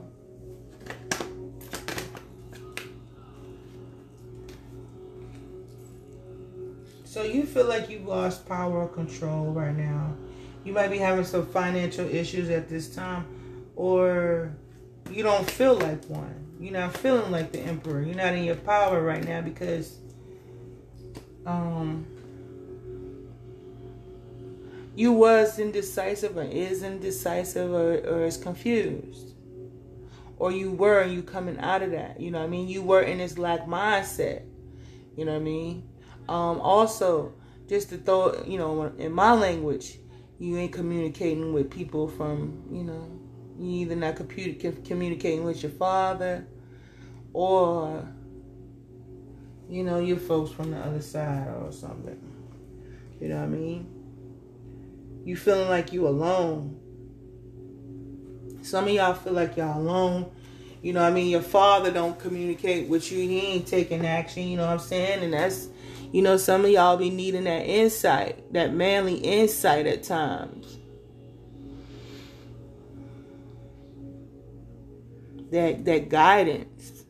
So 7.16 7.22
you 7.22 7.46
feel 7.46 7.64
like 7.64 7.88
you've 7.88 8.04
lost 8.04 8.46
power 8.46 8.82
or 8.82 8.88
control 8.88 9.46
right 9.46 9.74
now. 9.74 10.14
You 10.66 10.74
might 10.74 10.88
be 10.88 10.98
having 10.98 11.24
some 11.24 11.46
financial 11.46 12.06
issues 12.06 12.50
at 12.50 12.68
this 12.68 12.94
time, 12.94 13.24
or 13.74 14.54
you 15.10 15.22
don't 15.22 15.50
feel 15.50 15.76
like 15.76 16.04
one. 16.10 16.34
You're 16.60 16.74
not 16.74 16.94
feeling 16.94 17.32
like 17.32 17.52
the 17.52 17.60
emperor. 17.60 18.02
You're 18.02 18.16
not 18.16 18.34
in 18.34 18.44
your 18.44 18.56
power 18.56 19.00
right 19.02 19.24
now 19.24 19.40
because 19.40 19.96
um 21.46 22.06
you 24.94 25.14
was 25.14 25.58
indecisive 25.58 26.36
or 26.36 26.42
is 26.42 26.82
indecisive 26.82 27.72
or, 27.72 27.94
or 27.94 28.26
is 28.26 28.36
confused 28.36 29.32
or 30.38 30.52
you 30.52 30.70
were 30.70 31.02
you 31.02 31.22
coming 31.22 31.58
out 31.60 31.80
of 31.82 31.92
that 31.92 32.20
you 32.20 32.30
know 32.32 32.40
what 32.40 32.44
i 32.44 32.48
mean 32.48 32.66
you 32.66 32.82
were 32.82 33.02
in 33.02 33.18
this 33.18 33.38
lack 33.38 33.66
mindset 33.66 34.42
you 35.16 35.24
know 35.24 35.32
what 35.32 35.40
i 35.40 35.44
mean 35.44 35.84
um, 36.28 36.60
also 36.60 37.32
just 37.68 37.90
to 37.90 37.98
throw 37.98 38.42
you 38.46 38.58
know 38.58 38.92
in 38.98 39.12
my 39.12 39.32
language 39.32 39.98
you 40.38 40.56
ain't 40.56 40.72
communicating 40.72 41.52
with 41.52 41.70
people 41.70 42.08
from 42.08 42.62
you 42.70 42.82
know 42.82 43.10
you 43.58 43.82
either 43.82 43.96
not 43.96 44.16
communicating 44.16 45.44
with 45.44 45.62
your 45.62 45.72
father 45.72 46.46
or 47.32 48.06
you 49.68 49.82
know 49.82 49.98
your 49.98 50.18
folks 50.18 50.50
from 50.50 50.70
the 50.70 50.78
other 50.78 51.00
side 51.00 51.48
or 51.48 51.72
something 51.72 52.20
you 53.20 53.28
know 53.28 53.36
what 53.36 53.44
i 53.44 53.48
mean 53.48 53.96
you 55.26 55.34
feeling 55.34 55.68
like 55.68 55.92
you 55.92 56.06
alone. 56.06 56.78
Some 58.62 58.84
of 58.84 58.90
y'all 58.90 59.14
feel 59.14 59.32
like 59.32 59.56
y'all 59.56 59.80
alone. 59.80 60.30
You 60.82 60.92
know 60.92 61.02
what 61.02 61.10
I 61.10 61.14
mean? 61.14 61.26
Your 61.26 61.42
father 61.42 61.90
don't 61.90 62.16
communicate 62.16 62.88
with 62.88 63.10
you. 63.10 63.18
He 63.18 63.40
ain't 63.40 63.66
taking 63.66 64.06
action, 64.06 64.44
you 64.44 64.56
know 64.56 64.66
what 64.66 64.74
I'm 64.74 64.78
saying? 64.78 65.24
And 65.24 65.32
that's, 65.32 65.68
you 66.16 66.22
know, 66.22 66.38
some 66.38 66.64
of 66.64 66.70
y'all 66.70 66.96
be 66.96 67.10
needing 67.10 67.44
that 67.44 67.66
insight, 67.66 68.50
that 68.54 68.72
manly 68.72 69.16
insight 69.16 69.86
at 69.86 70.02
times. 70.02 70.78
That 75.50 75.84
that 75.84 76.08
guidance. 76.08 77.04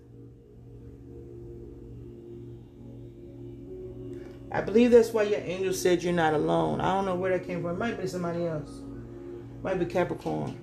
I 4.51 4.61
believe 4.63 4.91
that's 4.91 5.11
why 5.11 5.23
your 5.23 5.39
angel 5.39 5.73
said 5.73 6.03
you're 6.03 6.13
not 6.13 6.35
alone. 6.35 6.81
I 6.81 6.93
don't 6.93 7.05
know 7.05 7.15
where 7.15 7.31
that 7.39 7.47
came 7.47 7.63
from. 7.63 7.77
It 7.77 7.79
might 7.79 8.01
be 8.01 8.09
somebody 8.09 8.45
else. 8.45 8.71
It 8.71 9.63
might 9.63 9.79
be 9.79 9.85
Capricorn. 9.85 10.59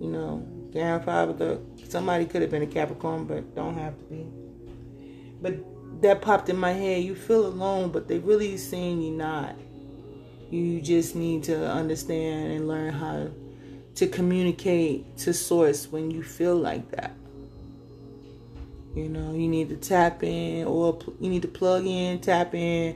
You 0.00 0.10
know, 0.10 0.46
grandfather, 0.70 1.32
the, 1.32 1.60
somebody 1.88 2.24
could 2.24 2.42
have 2.42 2.52
been 2.52 2.62
a 2.62 2.68
Capricorn, 2.68 3.24
but 3.24 3.56
don't 3.56 3.76
have 3.76 3.98
to 3.98 4.04
be. 4.04 4.28
But 5.42 5.56
that 6.00 6.22
popped 6.22 6.48
in 6.48 6.56
my 6.56 6.72
head. 6.72 7.02
You 7.04 7.14
feel 7.14 7.46
alone, 7.46 7.90
but 7.90 8.08
they 8.08 8.18
really 8.18 8.56
saying 8.56 9.02
you're 9.02 9.16
not. 9.16 9.56
You 10.50 10.80
just 10.80 11.14
need 11.14 11.44
to 11.44 11.70
understand 11.70 12.52
and 12.52 12.68
learn 12.68 12.92
how 12.92 13.28
to 13.96 14.06
communicate 14.06 15.16
to 15.18 15.34
source 15.34 15.90
when 15.90 16.10
you 16.10 16.22
feel 16.22 16.56
like 16.56 16.90
that. 16.92 17.14
You 18.94 19.08
know, 19.08 19.32
you 19.32 19.48
need 19.48 19.68
to 19.68 19.76
tap 19.76 20.22
in 20.22 20.66
or 20.66 20.98
you 21.20 21.28
need 21.28 21.42
to 21.42 21.48
plug 21.48 21.86
in, 21.86 22.20
tap 22.20 22.54
in 22.54 22.94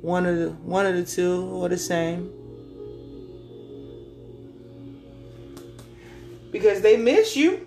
one 0.00 0.26
of 0.26 0.36
the 0.36 0.50
one 0.50 0.84
of 0.84 0.94
the 0.96 1.04
two 1.04 1.44
or 1.44 1.68
the 1.68 1.78
same. 1.78 2.30
Because 6.50 6.80
they 6.82 6.96
miss 6.96 7.36
you. 7.36 7.66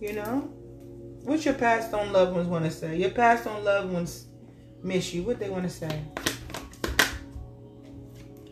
You 0.00 0.12
know? 0.14 0.59
What 1.22 1.44
your 1.44 1.54
past 1.54 1.92
on 1.92 2.12
loved 2.12 2.34
ones 2.34 2.48
want 2.48 2.64
to 2.64 2.70
say? 2.70 2.96
Your 2.96 3.10
past 3.10 3.46
on 3.46 3.62
loved 3.62 3.92
ones 3.92 4.26
miss 4.82 5.12
you. 5.12 5.22
What 5.22 5.38
they 5.38 5.50
want 5.50 5.64
to 5.64 5.70
say? 5.70 6.02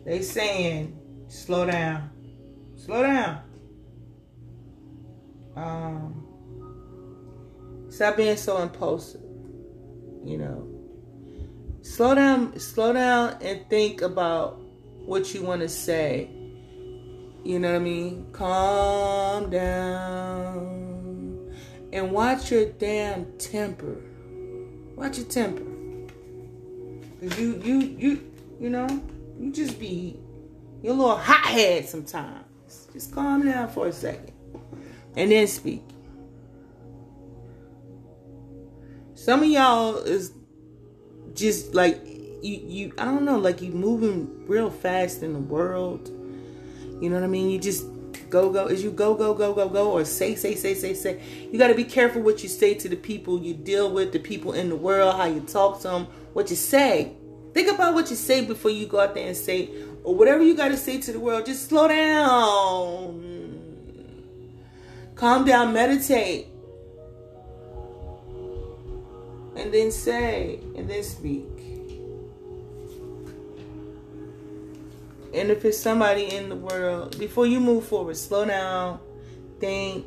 They 0.04 0.22
saying, 0.22 0.98
slow 1.28 1.66
down. 1.66 2.10
Slow 2.76 3.02
down. 3.02 3.42
Um, 5.56 6.26
stop 7.88 8.16
being 8.16 8.36
so 8.36 8.62
impulsive. 8.62 9.22
You 10.24 10.38
know, 10.38 10.68
slow 11.82 12.14
down, 12.14 12.58
slow 12.58 12.92
down, 12.92 13.38
and 13.40 13.68
think 13.70 14.02
about 14.02 14.60
what 15.04 15.32
you 15.34 15.42
want 15.42 15.62
to 15.62 15.68
say. 15.68 16.30
You 17.44 17.58
know 17.58 17.72
what 17.72 17.76
I 17.76 17.84
mean? 17.84 18.26
Calm 18.32 19.48
down 19.48 20.87
and 21.92 22.10
watch 22.12 22.50
your 22.50 22.66
damn 22.66 23.32
temper. 23.38 23.96
Watch 24.96 25.18
your 25.18 25.26
temper. 25.26 25.64
Cause 27.20 27.38
you, 27.38 27.60
you, 27.64 27.80
you, 27.80 28.32
you 28.60 28.70
know, 28.70 28.86
you 29.38 29.52
just 29.52 29.78
be, 29.78 30.18
you're 30.82 30.92
a 30.92 30.96
little 30.96 31.16
hot 31.16 31.46
head 31.46 31.88
sometimes. 31.88 32.44
Just 32.92 33.12
calm 33.12 33.46
down 33.46 33.68
for 33.68 33.86
a 33.88 33.92
second 33.92 34.32
and 35.16 35.32
then 35.32 35.46
speak. 35.46 35.82
Some 39.14 39.42
of 39.42 39.48
y'all 39.48 39.96
is 39.96 40.32
just 41.34 41.74
like 41.74 42.00
you 42.06 42.62
you 42.64 42.92
I 42.98 43.04
don't 43.04 43.24
know, 43.24 43.38
like 43.38 43.60
you 43.60 43.72
moving 43.72 44.46
real 44.46 44.70
fast 44.70 45.22
in 45.22 45.32
the 45.32 45.40
world. 45.40 46.08
You 47.00 47.10
know 47.10 47.16
what 47.16 47.24
I 47.24 47.28
mean? 47.28 47.50
You 47.50 47.58
just 47.58 47.84
go 48.30 48.50
go 48.50 48.66
as 48.66 48.82
you 48.82 48.90
go 48.90 49.14
go 49.14 49.34
go 49.34 49.54
go 49.54 49.68
go 49.68 49.92
or 49.92 50.04
say 50.04 50.34
say 50.34 50.54
say 50.54 50.74
say 50.74 50.94
say. 50.94 51.20
You 51.50 51.58
got 51.58 51.68
to 51.68 51.74
be 51.74 51.84
careful 51.84 52.22
what 52.22 52.42
you 52.42 52.48
say 52.48 52.74
to 52.74 52.88
the 52.88 52.96
people 52.96 53.40
you 53.40 53.54
deal 53.54 53.90
with, 53.90 54.12
the 54.12 54.18
people 54.18 54.52
in 54.52 54.68
the 54.68 54.76
world, 54.76 55.16
how 55.16 55.26
you 55.26 55.40
talk 55.40 55.78
to 55.82 55.88
them, 55.88 56.06
what 56.32 56.50
you 56.50 56.56
say. 56.56 57.12
Think 57.54 57.68
about 57.74 57.94
what 57.94 58.10
you 58.10 58.16
say 58.16 58.44
before 58.44 58.70
you 58.70 58.86
go 58.86 59.00
out 59.00 59.14
there 59.14 59.26
and 59.26 59.36
say 59.36 59.70
or 60.04 60.14
whatever 60.14 60.42
you 60.42 60.54
got 60.56 60.68
to 60.68 60.76
say 60.76 61.00
to 61.00 61.12
the 61.12 61.20
world. 61.20 61.46
Just 61.46 61.68
slow 61.68 61.88
down. 61.88 63.38
Calm 65.14 65.44
down, 65.44 65.72
meditate. 65.72 66.46
And 69.56 69.74
then 69.74 69.90
say, 69.90 70.60
and 70.76 70.88
then 70.88 71.02
speak. 71.02 71.57
And 75.34 75.50
if 75.50 75.64
it's 75.64 75.78
somebody 75.78 76.34
in 76.34 76.48
the 76.48 76.56
world, 76.56 77.18
before 77.18 77.46
you 77.46 77.60
move 77.60 77.86
forward, 77.86 78.16
slow 78.16 78.44
down, 78.46 78.98
think. 79.60 80.06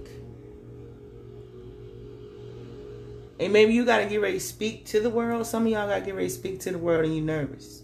And 3.39 3.53
maybe 3.53 3.73
you 3.73 3.85
got 3.85 3.99
to 3.99 4.05
get 4.05 4.21
ready 4.21 4.39
to 4.39 4.43
speak 4.43 4.85
to 4.87 4.99
the 4.99 5.09
world. 5.09 5.45
Some 5.45 5.65
of 5.65 5.71
y'all 5.71 5.87
got 5.87 5.99
to 5.99 6.05
get 6.05 6.15
ready 6.15 6.27
to 6.27 6.33
speak 6.33 6.59
to 6.61 6.71
the 6.71 6.77
world 6.77 7.05
and 7.05 7.15
you're 7.15 7.25
nervous. 7.25 7.83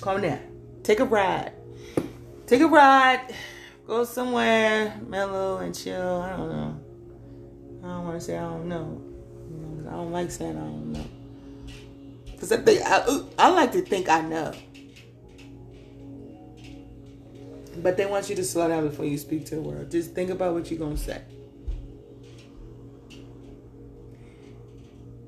Calm 0.00 0.22
down. 0.22 0.40
Take 0.82 1.00
a 1.00 1.04
ride. 1.04 1.52
Take 2.46 2.60
a 2.60 2.66
ride. 2.66 3.34
Go 3.86 4.04
somewhere 4.04 5.00
mellow 5.06 5.58
and 5.58 5.74
chill. 5.74 6.20
I 6.20 6.36
don't 6.36 6.48
know. 6.48 6.80
I 7.84 7.88
don't 7.88 8.04
want 8.04 8.20
to 8.20 8.24
say 8.24 8.36
I 8.36 8.42
don't 8.42 8.68
know. 8.68 9.00
I 9.88 9.92
don't 9.92 10.12
like 10.12 10.30
saying 10.30 10.56
I 10.56 10.60
don't 10.60 10.92
know. 10.92 11.04
Because 12.32 12.52
I 12.52 12.58
think 12.58 12.82
I, 12.84 13.22
I 13.38 13.50
like 13.50 13.72
to 13.72 13.82
think 13.82 14.08
I 14.08 14.20
know. 14.20 14.52
But 17.82 17.96
they 17.96 18.06
want 18.06 18.28
you 18.30 18.36
to 18.36 18.44
slow 18.44 18.68
down 18.68 18.88
before 18.88 19.04
you 19.04 19.18
speak 19.18 19.46
to 19.46 19.56
the 19.56 19.60
world. 19.60 19.90
Just 19.90 20.14
think 20.14 20.30
about 20.30 20.54
what 20.54 20.70
you're 20.70 20.78
going 20.78 20.96
to 20.96 21.02
say. 21.02 21.20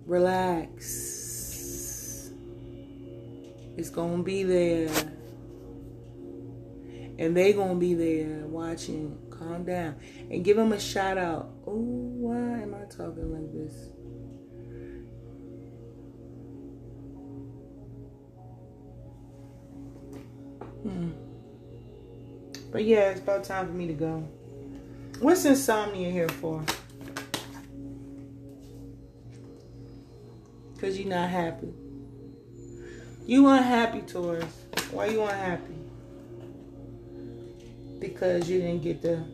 Relax. 0.07 1.19
It's 3.77 3.91
going 3.91 4.19
to 4.19 4.23
be 4.23 4.43
there. 4.43 4.89
And 7.19 7.37
they 7.37 7.53
going 7.53 7.75
to 7.75 7.81
be 7.81 7.95
there 7.95 8.47
watching. 8.47 9.19
Calm 9.31 9.65
down. 9.65 9.97
And 10.31 10.45
give 10.45 10.57
them 10.57 10.73
a 10.73 10.81
shout 10.81 11.19
out. 11.19 11.51
Oh, 11.67 11.75
why 11.75 12.63
am 12.63 12.75
I 12.75 12.85
talking 12.87 13.33
like 13.33 13.53
this? 13.53 13.91
Hmm. 20.83 21.28
But 22.71 22.85
yeah, 22.85 23.11
it's 23.11 23.21
about 23.21 23.45
time 23.45 23.67
for 23.67 23.73
me 23.73 23.87
to 23.87 23.95
go. 23.95 24.29
What's 25.21 25.45
insomnia 25.45 26.11
here 26.11 26.29
for? 26.29 26.63
Because 30.75 30.99
you're 30.99 31.09
not 31.09 31.29
happy. 31.29 31.73
You 33.27 33.49
unhappy, 33.49 34.03
Taurus. 34.03 34.65
Why 34.91 35.07
you 35.07 35.23
unhappy? 35.23 35.75
Because 37.99 38.49
you 38.49 38.61
didn't 38.61 38.83
get 38.83 39.03
the... 39.03 39.25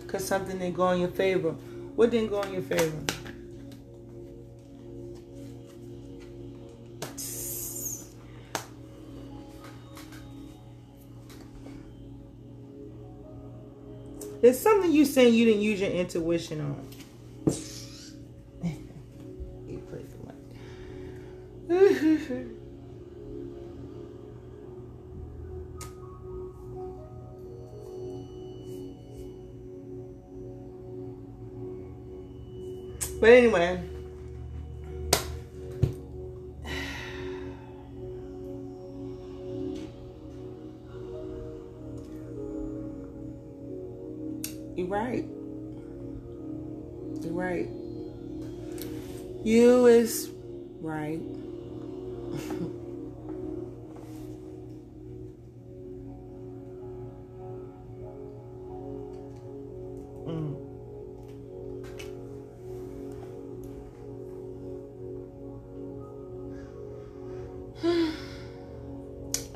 Because 0.00 0.24
something 0.24 0.58
didn't 0.58 0.76
go 0.76 0.90
in 0.90 1.00
your 1.00 1.10
favor. 1.10 1.50
What 1.96 2.10
didn't 2.10 2.30
go 2.30 2.40
in 2.42 2.52
your 2.52 2.62
favor? 2.62 2.96
There's 14.40 14.58
something 14.58 14.92
you 14.92 15.04
saying 15.04 15.34
you 15.34 15.46
didn't 15.46 15.62
use 15.62 15.80
your 15.80 15.90
intuition 15.90 16.60
on. 16.60 16.88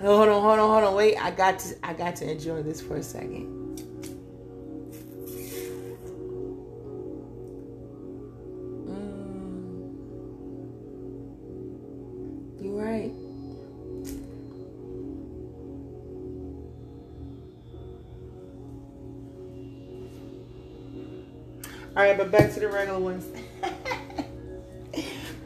Hold 0.02 0.28
on, 0.28 0.42
hold 0.42 0.58
on, 0.58 0.70
hold 0.70 0.84
on. 0.84 0.94
Wait, 0.94 1.16
I 1.16 1.30
got 1.30 1.58
to 1.60 1.74
I 1.82 1.92
got 1.94 2.16
to 2.16 2.30
enjoy 2.30 2.62
this 2.62 2.80
for 2.80 2.96
a 2.96 3.02
second. 3.02 3.46
Mm. 8.88 9.92
You're 12.60 12.74
right. 12.74 13.12
All 21.94 22.02
right, 22.02 22.16
but 22.16 22.30
back 22.30 22.52
to 22.54 22.60
the 22.60 22.68
regular 22.68 22.98
ones. 22.98 23.26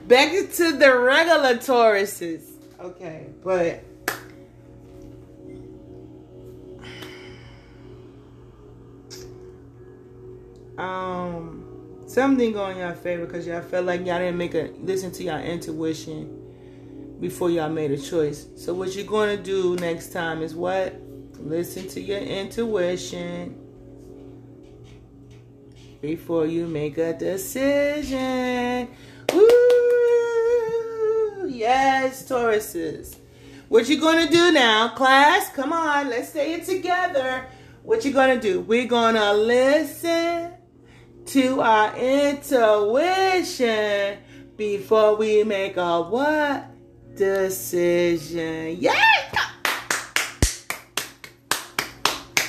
back 0.06 0.30
to 0.52 0.72
the 0.72 0.96
regular 0.96 1.56
Tauruses. 1.56 2.42
Okay, 2.78 3.26
but 3.42 3.82
something 12.16 12.50
going 12.50 12.78
your 12.78 12.94
favor 12.94 13.26
because 13.26 13.46
y'all 13.46 13.60
felt 13.60 13.84
like 13.84 14.00
y'all 14.06 14.18
didn't 14.18 14.38
make 14.38 14.54
a 14.54 14.70
listen 14.80 15.12
to 15.12 15.22
y'all 15.22 15.38
intuition 15.38 16.32
before 17.20 17.50
y'all 17.50 17.68
made 17.68 17.90
a 17.90 17.98
choice. 17.98 18.46
So 18.56 18.72
what 18.72 18.96
you're 18.96 19.04
going 19.04 19.36
to 19.36 19.42
do 19.42 19.76
next 19.76 20.14
time 20.14 20.40
is 20.40 20.54
what? 20.54 20.98
Listen 21.38 21.86
to 21.88 22.00
your 22.00 22.20
intuition 22.20 23.54
before 26.00 26.46
you 26.46 26.66
make 26.66 26.96
a 26.96 27.12
decision. 27.12 28.88
Woo! 29.34 29.48
Yes, 31.48 32.26
Tauruses. 32.26 33.18
What 33.68 33.90
you 33.90 34.00
gonna 34.00 34.30
do 34.30 34.52
now, 34.52 34.88
class? 34.88 35.52
Come 35.52 35.74
on, 35.74 36.08
let's 36.08 36.30
say 36.30 36.54
it 36.54 36.64
together. 36.64 37.46
What 37.82 38.06
you 38.06 38.12
gonna 38.14 38.40
do? 38.40 38.62
We're 38.62 38.86
gonna 38.86 39.34
listen 39.34 40.45
to 41.36 41.60
our 41.60 41.94
intuition 41.98 42.56
before 44.56 45.16
we 45.16 45.44
make 45.44 45.76
a 45.76 46.00
what 46.00 46.64
decision? 47.14 48.74
Yeah! 48.80 48.94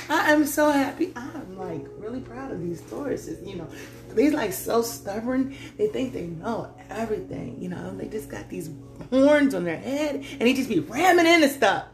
I 0.10 0.32
am 0.32 0.46
so 0.46 0.72
happy. 0.72 1.12
I'm 1.18 1.58
like 1.58 1.86
really 1.98 2.22
proud 2.22 2.50
of 2.52 2.62
these 2.62 2.80
Tauruses. 2.84 3.46
You 3.46 3.58
know, 3.58 3.68
they're 4.12 4.32
like 4.32 4.54
so 4.54 4.82
stubborn. 4.82 5.54
They 5.78 5.88
think 5.88 6.14
they 6.14 6.28
know 6.28 6.74
everything. 6.90 7.62
You 7.62 7.68
know, 7.68 7.94
they 7.94 8.08
just 8.08 8.30
got 8.30 8.48
these 8.48 8.70
horns 9.10 9.54
on 9.54 9.66
their 9.66 9.76
head 9.76 10.24
and 10.32 10.40
they 10.40 10.54
just 10.54 10.70
be 10.70 10.80
ramming 10.80 11.26
into 11.26 11.50
stuff. 11.50 11.88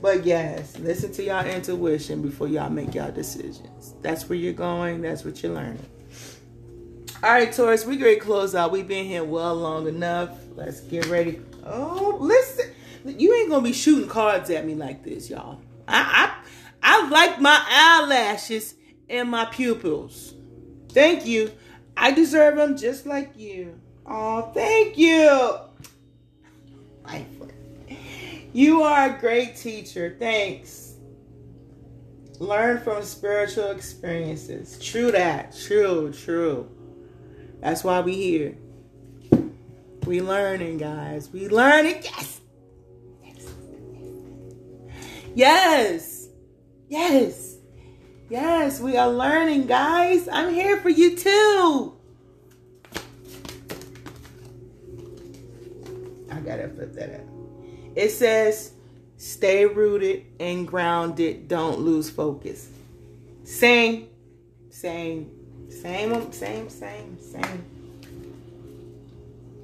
But 0.00 0.24
yes, 0.24 0.78
listen 0.78 1.12
to 1.12 1.22
y'all 1.22 1.44
intuition 1.44 2.22
before 2.22 2.48
y'all 2.48 2.70
make 2.70 2.94
y'all 2.94 3.12
decisions. 3.12 3.94
That's 4.00 4.28
where 4.28 4.38
you're 4.38 4.52
going. 4.52 5.02
That's 5.02 5.24
what 5.24 5.42
you're 5.42 5.52
learning. 5.52 5.84
All 7.22 7.30
right, 7.30 7.52
Taurus, 7.52 7.84
we 7.84 7.98
great 7.98 8.20
close 8.20 8.54
out. 8.54 8.72
We've 8.72 8.88
been 8.88 9.04
here 9.04 9.24
well 9.24 9.54
long 9.54 9.86
enough. 9.86 10.30
Let's 10.54 10.80
get 10.80 11.06
ready. 11.06 11.40
Oh, 11.66 12.16
listen. 12.18 12.70
You 13.04 13.34
ain't 13.34 13.50
gonna 13.50 13.62
be 13.62 13.74
shooting 13.74 14.08
cards 14.08 14.48
at 14.50 14.66
me 14.66 14.74
like 14.74 15.04
this, 15.04 15.28
y'all. 15.28 15.60
I 15.86 16.32
I, 16.82 17.02
I 17.02 17.08
like 17.08 17.40
my 17.40 17.62
eyelashes 17.68 18.74
and 19.08 19.30
my 19.30 19.44
pupils. 19.46 20.34
Thank 20.92 21.26
you. 21.26 21.52
I 21.96 22.12
deserve 22.12 22.56
them 22.56 22.76
just 22.76 23.04
like 23.04 23.36
you. 23.36 23.78
Oh, 24.06 24.50
thank 24.54 24.96
you. 24.96 25.58
You 28.52 28.82
are 28.82 29.14
a 29.14 29.18
great 29.18 29.56
teacher. 29.56 30.16
Thanks. 30.18 30.94
Learn 32.38 32.80
from 32.82 33.02
spiritual 33.02 33.70
experiences. 33.70 34.78
True 34.78 35.12
that. 35.12 35.54
True, 35.56 36.12
true. 36.12 36.68
That's 37.60 37.84
why 37.84 38.00
we 38.00 38.14
here. 38.14 38.56
We 40.06 40.22
learning, 40.22 40.78
guys. 40.78 41.30
We 41.30 41.48
learning. 41.48 42.02
Yes. 42.02 42.40
Yes. 45.34 46.28
Yes. 46.88 47.56
Yes, 48.30 48.80
we 48.80 48.96
are 48.96 49.10
learning, 49.10 49.66
guys. 49.66 50.28
I'm 50.28 50.54
here 50.54 50.76
for 50.80 50.88
you 50.88 51.16
too. 51.16 51.96
I 56.30 56.40
gotta 56.40 56.68
put 56.68 56.94
that 56.94 57.14
up. 57.16 57.29
It 57.94 58.10
says, 58.10 58.72
stay 59.16 59.66
rooted 59.66 60.26
and 60.38 60.66
grounded. 60.66 61.48
Don't 61.48 61.80
lose 61.80 62.08
focus. 62.08 62.68
Same, 63.44 64.08
same, 64.70 65.30
same, 65.68 66.32
same, 66.32 66.68
same, 66.68 67.18
same. 67.20 67.64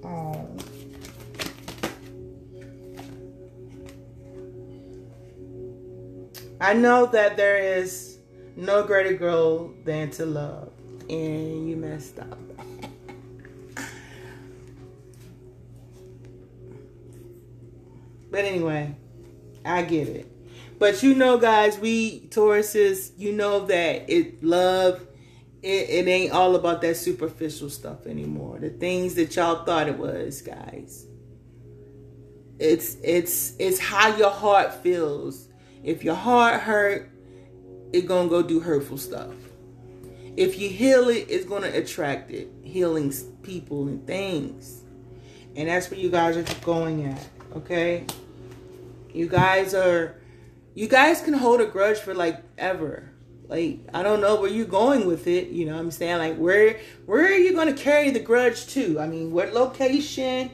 Oh. 0.05 0.49
I 6.61 6.72
know 6.72 7.07
that 7.07 7.37
there 7.37 7.79
is 7.79 8.18
no 8.57 8.83
greater 8.83 9.12
goal 9.12 9.74
than 9.85 10.11
to 10.12 10.27
love, 10.27 10.72
and 11.09 11.68
you 11.68 11.77
messed 11.77 12.18
up. 12.18 12.39
But 18.37 18.45
anyway, 18.45 18.95
I 19.64 19.80
get 19.80 20.09
it. 20.09 20.30
But 20.78 21.03
you 21.03 21.14
know, 21.14 21.39
guys, 21.39 21.78
we 21.78 22.28
Tauruses, 22.28 23.12
you 23.16 23.32
know 23.32 23.64
that 23.64 24.11
it 24.11 24.45
love 24.45 25.01
it, 25.62 25.89
it 25.89 26.07
ain't 26.07 26.32
all 26.32 26.55
about 26.55 26.82
that 26.82 26.99
superficial 26.99 27.70
stuff 27.70 28.07
anymore. 28.07 28.59
The 28.59 28.68
things 28.68 29.14
that 29.14 29.34
y'all 29.37 29.64
thought 29.64 29.89
it 29.89 29.97
was, 29.97 30.43
guys. 30.43 31.07
It's 32.59 32.99
it's 33.03 33.55
it's 33.59 33.78
how 33.78 34.14
your 34.18 34.28
heart 34.28 34.82
feels. 34.82 35.49
If 35.82 36.05
your 36.05 36.14
heart 36.14 36.61
hurt, 36.61 37.11
it 37.95 38.03
gonna 38.03 38.28
go 38.28 38.43
do 38.43 38.61
hurtful 38.61 38.99
stuff. 38.99 39.32
If 40.37 40.59
you 40.59 40.68
heal 40.68 41.09
it, 41.09 41.28
it's 41.30 41.47
gonna 41.47 41.70
attract 41.70 42.30
it. 42.30 42.51
Healing 42.62 43.14
people 43.43 43.89
and 43.89 44.07
things. 44.07 44.82
And 45.57 45.70
that's 45.70 45.91
where 45.91 45.99
you 45.99 46.11
guys 46.11 46.37
are 46.37 46.45
going 46.66 47.07
at. 47.07 47.30
Okay? 47.57 48.05
You 49.17 49.29
guys 49.29 49.73
are, 49.75 50.17
you 50.75 50.89
guys 50.89 51.23
can 51.23 51.33
hold 51.33 51.61
a 51.61 51.67
grudge 51.67 51.99
for 51.99 52.14
like 52.14 52.43
ever. 52.59 53.11
Like 53.49 53.81
I 53.95 54.03
don't 54.03 54.21
know 54.21 54.41
where 54.41 54.51
you're 54.51 54.67
going 54.67 55.07
with 55.07 55.27
it. 55.27 55.49
You 55.49 55.67
know 55.67 55.75
what 55.75 55.81
I'm 55.81 55.91
saying? 55.91 56.19
Like 56.19 56.37
where 56.37 56.81
where 57.07 57.25
are 57.25 57.39
you 57.39 57.53
going 57.53 57.75
to 57.75 57.81
carry 57.81 58.11
the 58.11 58.21
grudge 58.21 58.67
to? 58.69 59.01
I 59.01 59.07
mean, 59.07 59.33
what 59.33 59.55
location? 59.55 60.51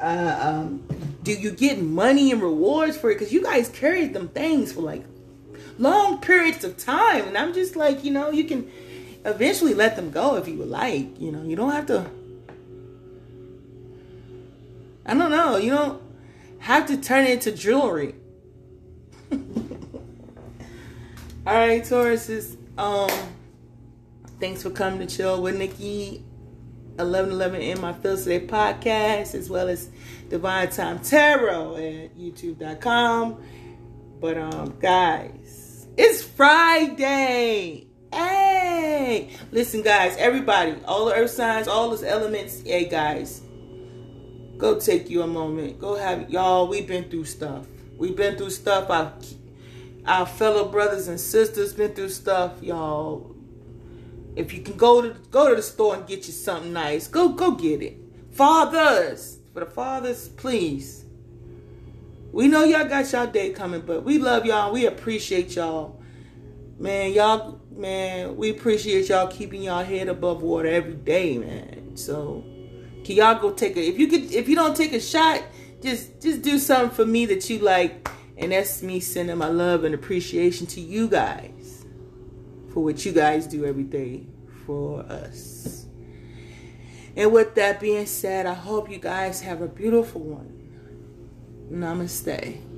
Uh, 0.00 0.38
um, 0.40 0.82
do 1.22 1.32
you 1.32 1.50
get 1.50 1.82
money 1.82 2.32
and 2.32 2.40
rewards 2.40 2.96
for 2.96 3.10
it? 3.10 3.16
Because 3.16 3.32
you 3.32 3.42
guys 3.42 3.68
carried 3.68 4.14
them 4.14 4.28
things 4.28 4.72
for 4.72 4.80
like 4.80 5.04
long 5.78 6.20
periods 6.20 6.64
of 6.64 6.78
time, 6.78 7.28
and 7.28 7.36
I'm 7.36 7.52
just 7.52 7.76
like, 7.76 8.02
you 8.04 8.10
know, 8.10 8.30
you 8.30 8.44
can 8.44 8.70
eventually 9.26 9.74
let 9.74 9.96
them 9.96 10.10
go 10.10 10.36
if 10.36 10.48
you 10.48 10.56
would 10.56 10.70
like. 10.70 11.20
You 11.20 11.32
know, 11.32 11.42
you 11.42 11.56
don't 11.56 11.72
have 11.72 11.86
to. 11.86 12.10
I 15.04 15.14
don't 15.14 15.30
know. 15.30 15.56
You 15.56 15.70
don't 15.70 16.09
have 16.60 16.86
to 16.86 16.96
turn 16.96 17.26
it 17.26 17.32
into 17.32 17.52
jewelry. 17.52 18.14
All 19.32 19.38
right, 21.46 21.82
Tauruses. 21.82 22.56
Um, 22.78 23.10
thanks 24.38 24.62
for 24.62 24.70
coming 24.70 25.06
to 25.06 25.16
chill 25.16 25.42
with 25.42 25.56
Niki. 25.58 26.22
1111 26.96 27.62
in 27.62 27.80
my 27.80 27.92
Feels 27.94 28.24
Today 28.24 28.46
podcast, 28.46 29.34
as 29.34 29.48
well 29.48 29.68
as 29.68 29.88
Divine 30.28 30.68
Time 30.68 30.98
Tarot 30.98 31.76
at 31.76 32.18
youtube.com. 32.18 33.42
But 34.20 34.36
um, 34.36 34.76
guys, 34.78 35.86
it's 35.96 36.22
Friday. 36.22 37.86
Hey, 38.12 39.30
listen, 39.50 39.82
guys, 39.82 40.16
everybody, 40.18 40.74
all 40.84 41.06
the 41.06 41.14
earth 41.14 41.30
signs, 41.30 41.68
all 41.68 41.90
those 41.90 42.02
elements. 42.02 42.60
Hey, 42.62 42.86
guys, 42.86 43.40
go 44.60 44.78
take 44.78 45.10
you 45.10 45.22
a 45.22 45.26
moment. 45.26 45.80
Go 45.80 45.96
have 45.96 46.30
y'all. 46.30 46.68
We've 46.68 46.86
been 46.86 47.04
through 47.10 47.24
stuff. 47.24 47.66
We've 47.96 48.14
been 48.14 48.36
through 48.36 48.50
stuff. 48.50 48.90
Our 48.90 49.12
our 50.06 50.26
fellow 50.26 50.68
brothers 50.68 51.08
and 51.08 51.18
sisters 51.18 51.72
been 51.72 51.94
through 51.94 52.10
stuff, 52.10 52.62
y'all. 52.62 53.34
If 54.36 54.52
you 54.52 54.62
can 54.62 54.76
go 54.76 55.02
to 55.02 55.16
go 55.30 55.48
to 55.50 55.56
the 55.56 55.62
store 55.62 55.96
and 55.96 56.06
get 56.06 56.26
you 56.26 56.32
something 56.32 56.72
nice, 56.72 57.08
go 57.08 57.30
go 57.30 57.52
get 57.52 57.82
it. 57.82 57.96
Fathers, 58.32 59.38
for 59.52 59.60
the 59.60 59.66
fathers, 59.66 60.28
please. 60.28 61.04
We 62.32 62.46
know 62.46 62.62
y'all 62.62 62.88
got 62.88 63.10
y'all 63.10 63.26
day 63.26 63.50
coming, 63.50 63.80
but 63.80 64.04
we 64.04 64.18
love 64.18 64.46
y'all. 64.46 64.72
We 64.72 64.86
appreciate 64.86 65.56
y'all. 65.56 66.00
Man, 66.78 67.12
y'all, 67.12 67.60
man, 67.72 68.36
we 68.36 68.50
appreciate 68.50 69.08
y'all 69.08 69.26
keeping 69.26 69.62
y'all 69.62 69.84
head 69.84 70.08
above 70.08 70.42
water 70.42 70.68
every 70.68 70.94
day, 70.94 71.38
man. 71.38 71.96
So 71.96 72.44
can 73.10 73.16
y'all 73.16 73.40
go 73.40 73.50
take 73.50 73.76
a 73.76 73.80
if 73.80 73.98
you 73.98 74.06
could 74.06 74.30
if 74.30 74.48
you 74.48 74.54
don't 74.54 74.76
take 74.76 74.92
a 74.92 75.00
shot, 75.00 75.42
just 75.82 76.20
just 76.22 76.42
do 76.42 76.60
something 76.60 76.94
for 76.94 77.04
me 77.04 77.26
that 77.26 77.50
you 77.50 77.58
like. 77.58 78.08
And 78.38 78.52
that's 78.52 78.82
me 78.82 79.00
sending 79.00 79.36
my 79.36 79.48
love 79.48 79.82
and 79.84 79.94
appreciation 79.94 80.66
to 80.68 80.80
you 80.80 81.08
guys 81.08 81.84
for 82.72 82.84
what 82.84 83.04
you 83.04 83.12
guys 83.12 83.46
do 83.46 83.66
every 83.66 83.82
day 83.82 84.26
for 84.64 85.00
us. 85.00 85.86
And 87.16 87.32
with 87.32 87.56
that 87.56 87.80
being 87.80 88.06
said, 88.06 88.46
I 88.46 88.54
hope 88.54 88.88
you 88.88 88.98
guys 88.98 89.42
have 89.42 89.60
a 89.60 89.68
beautiful 89.68 90.20
one. 90.20 90.56
Namaste. 91.70 92.69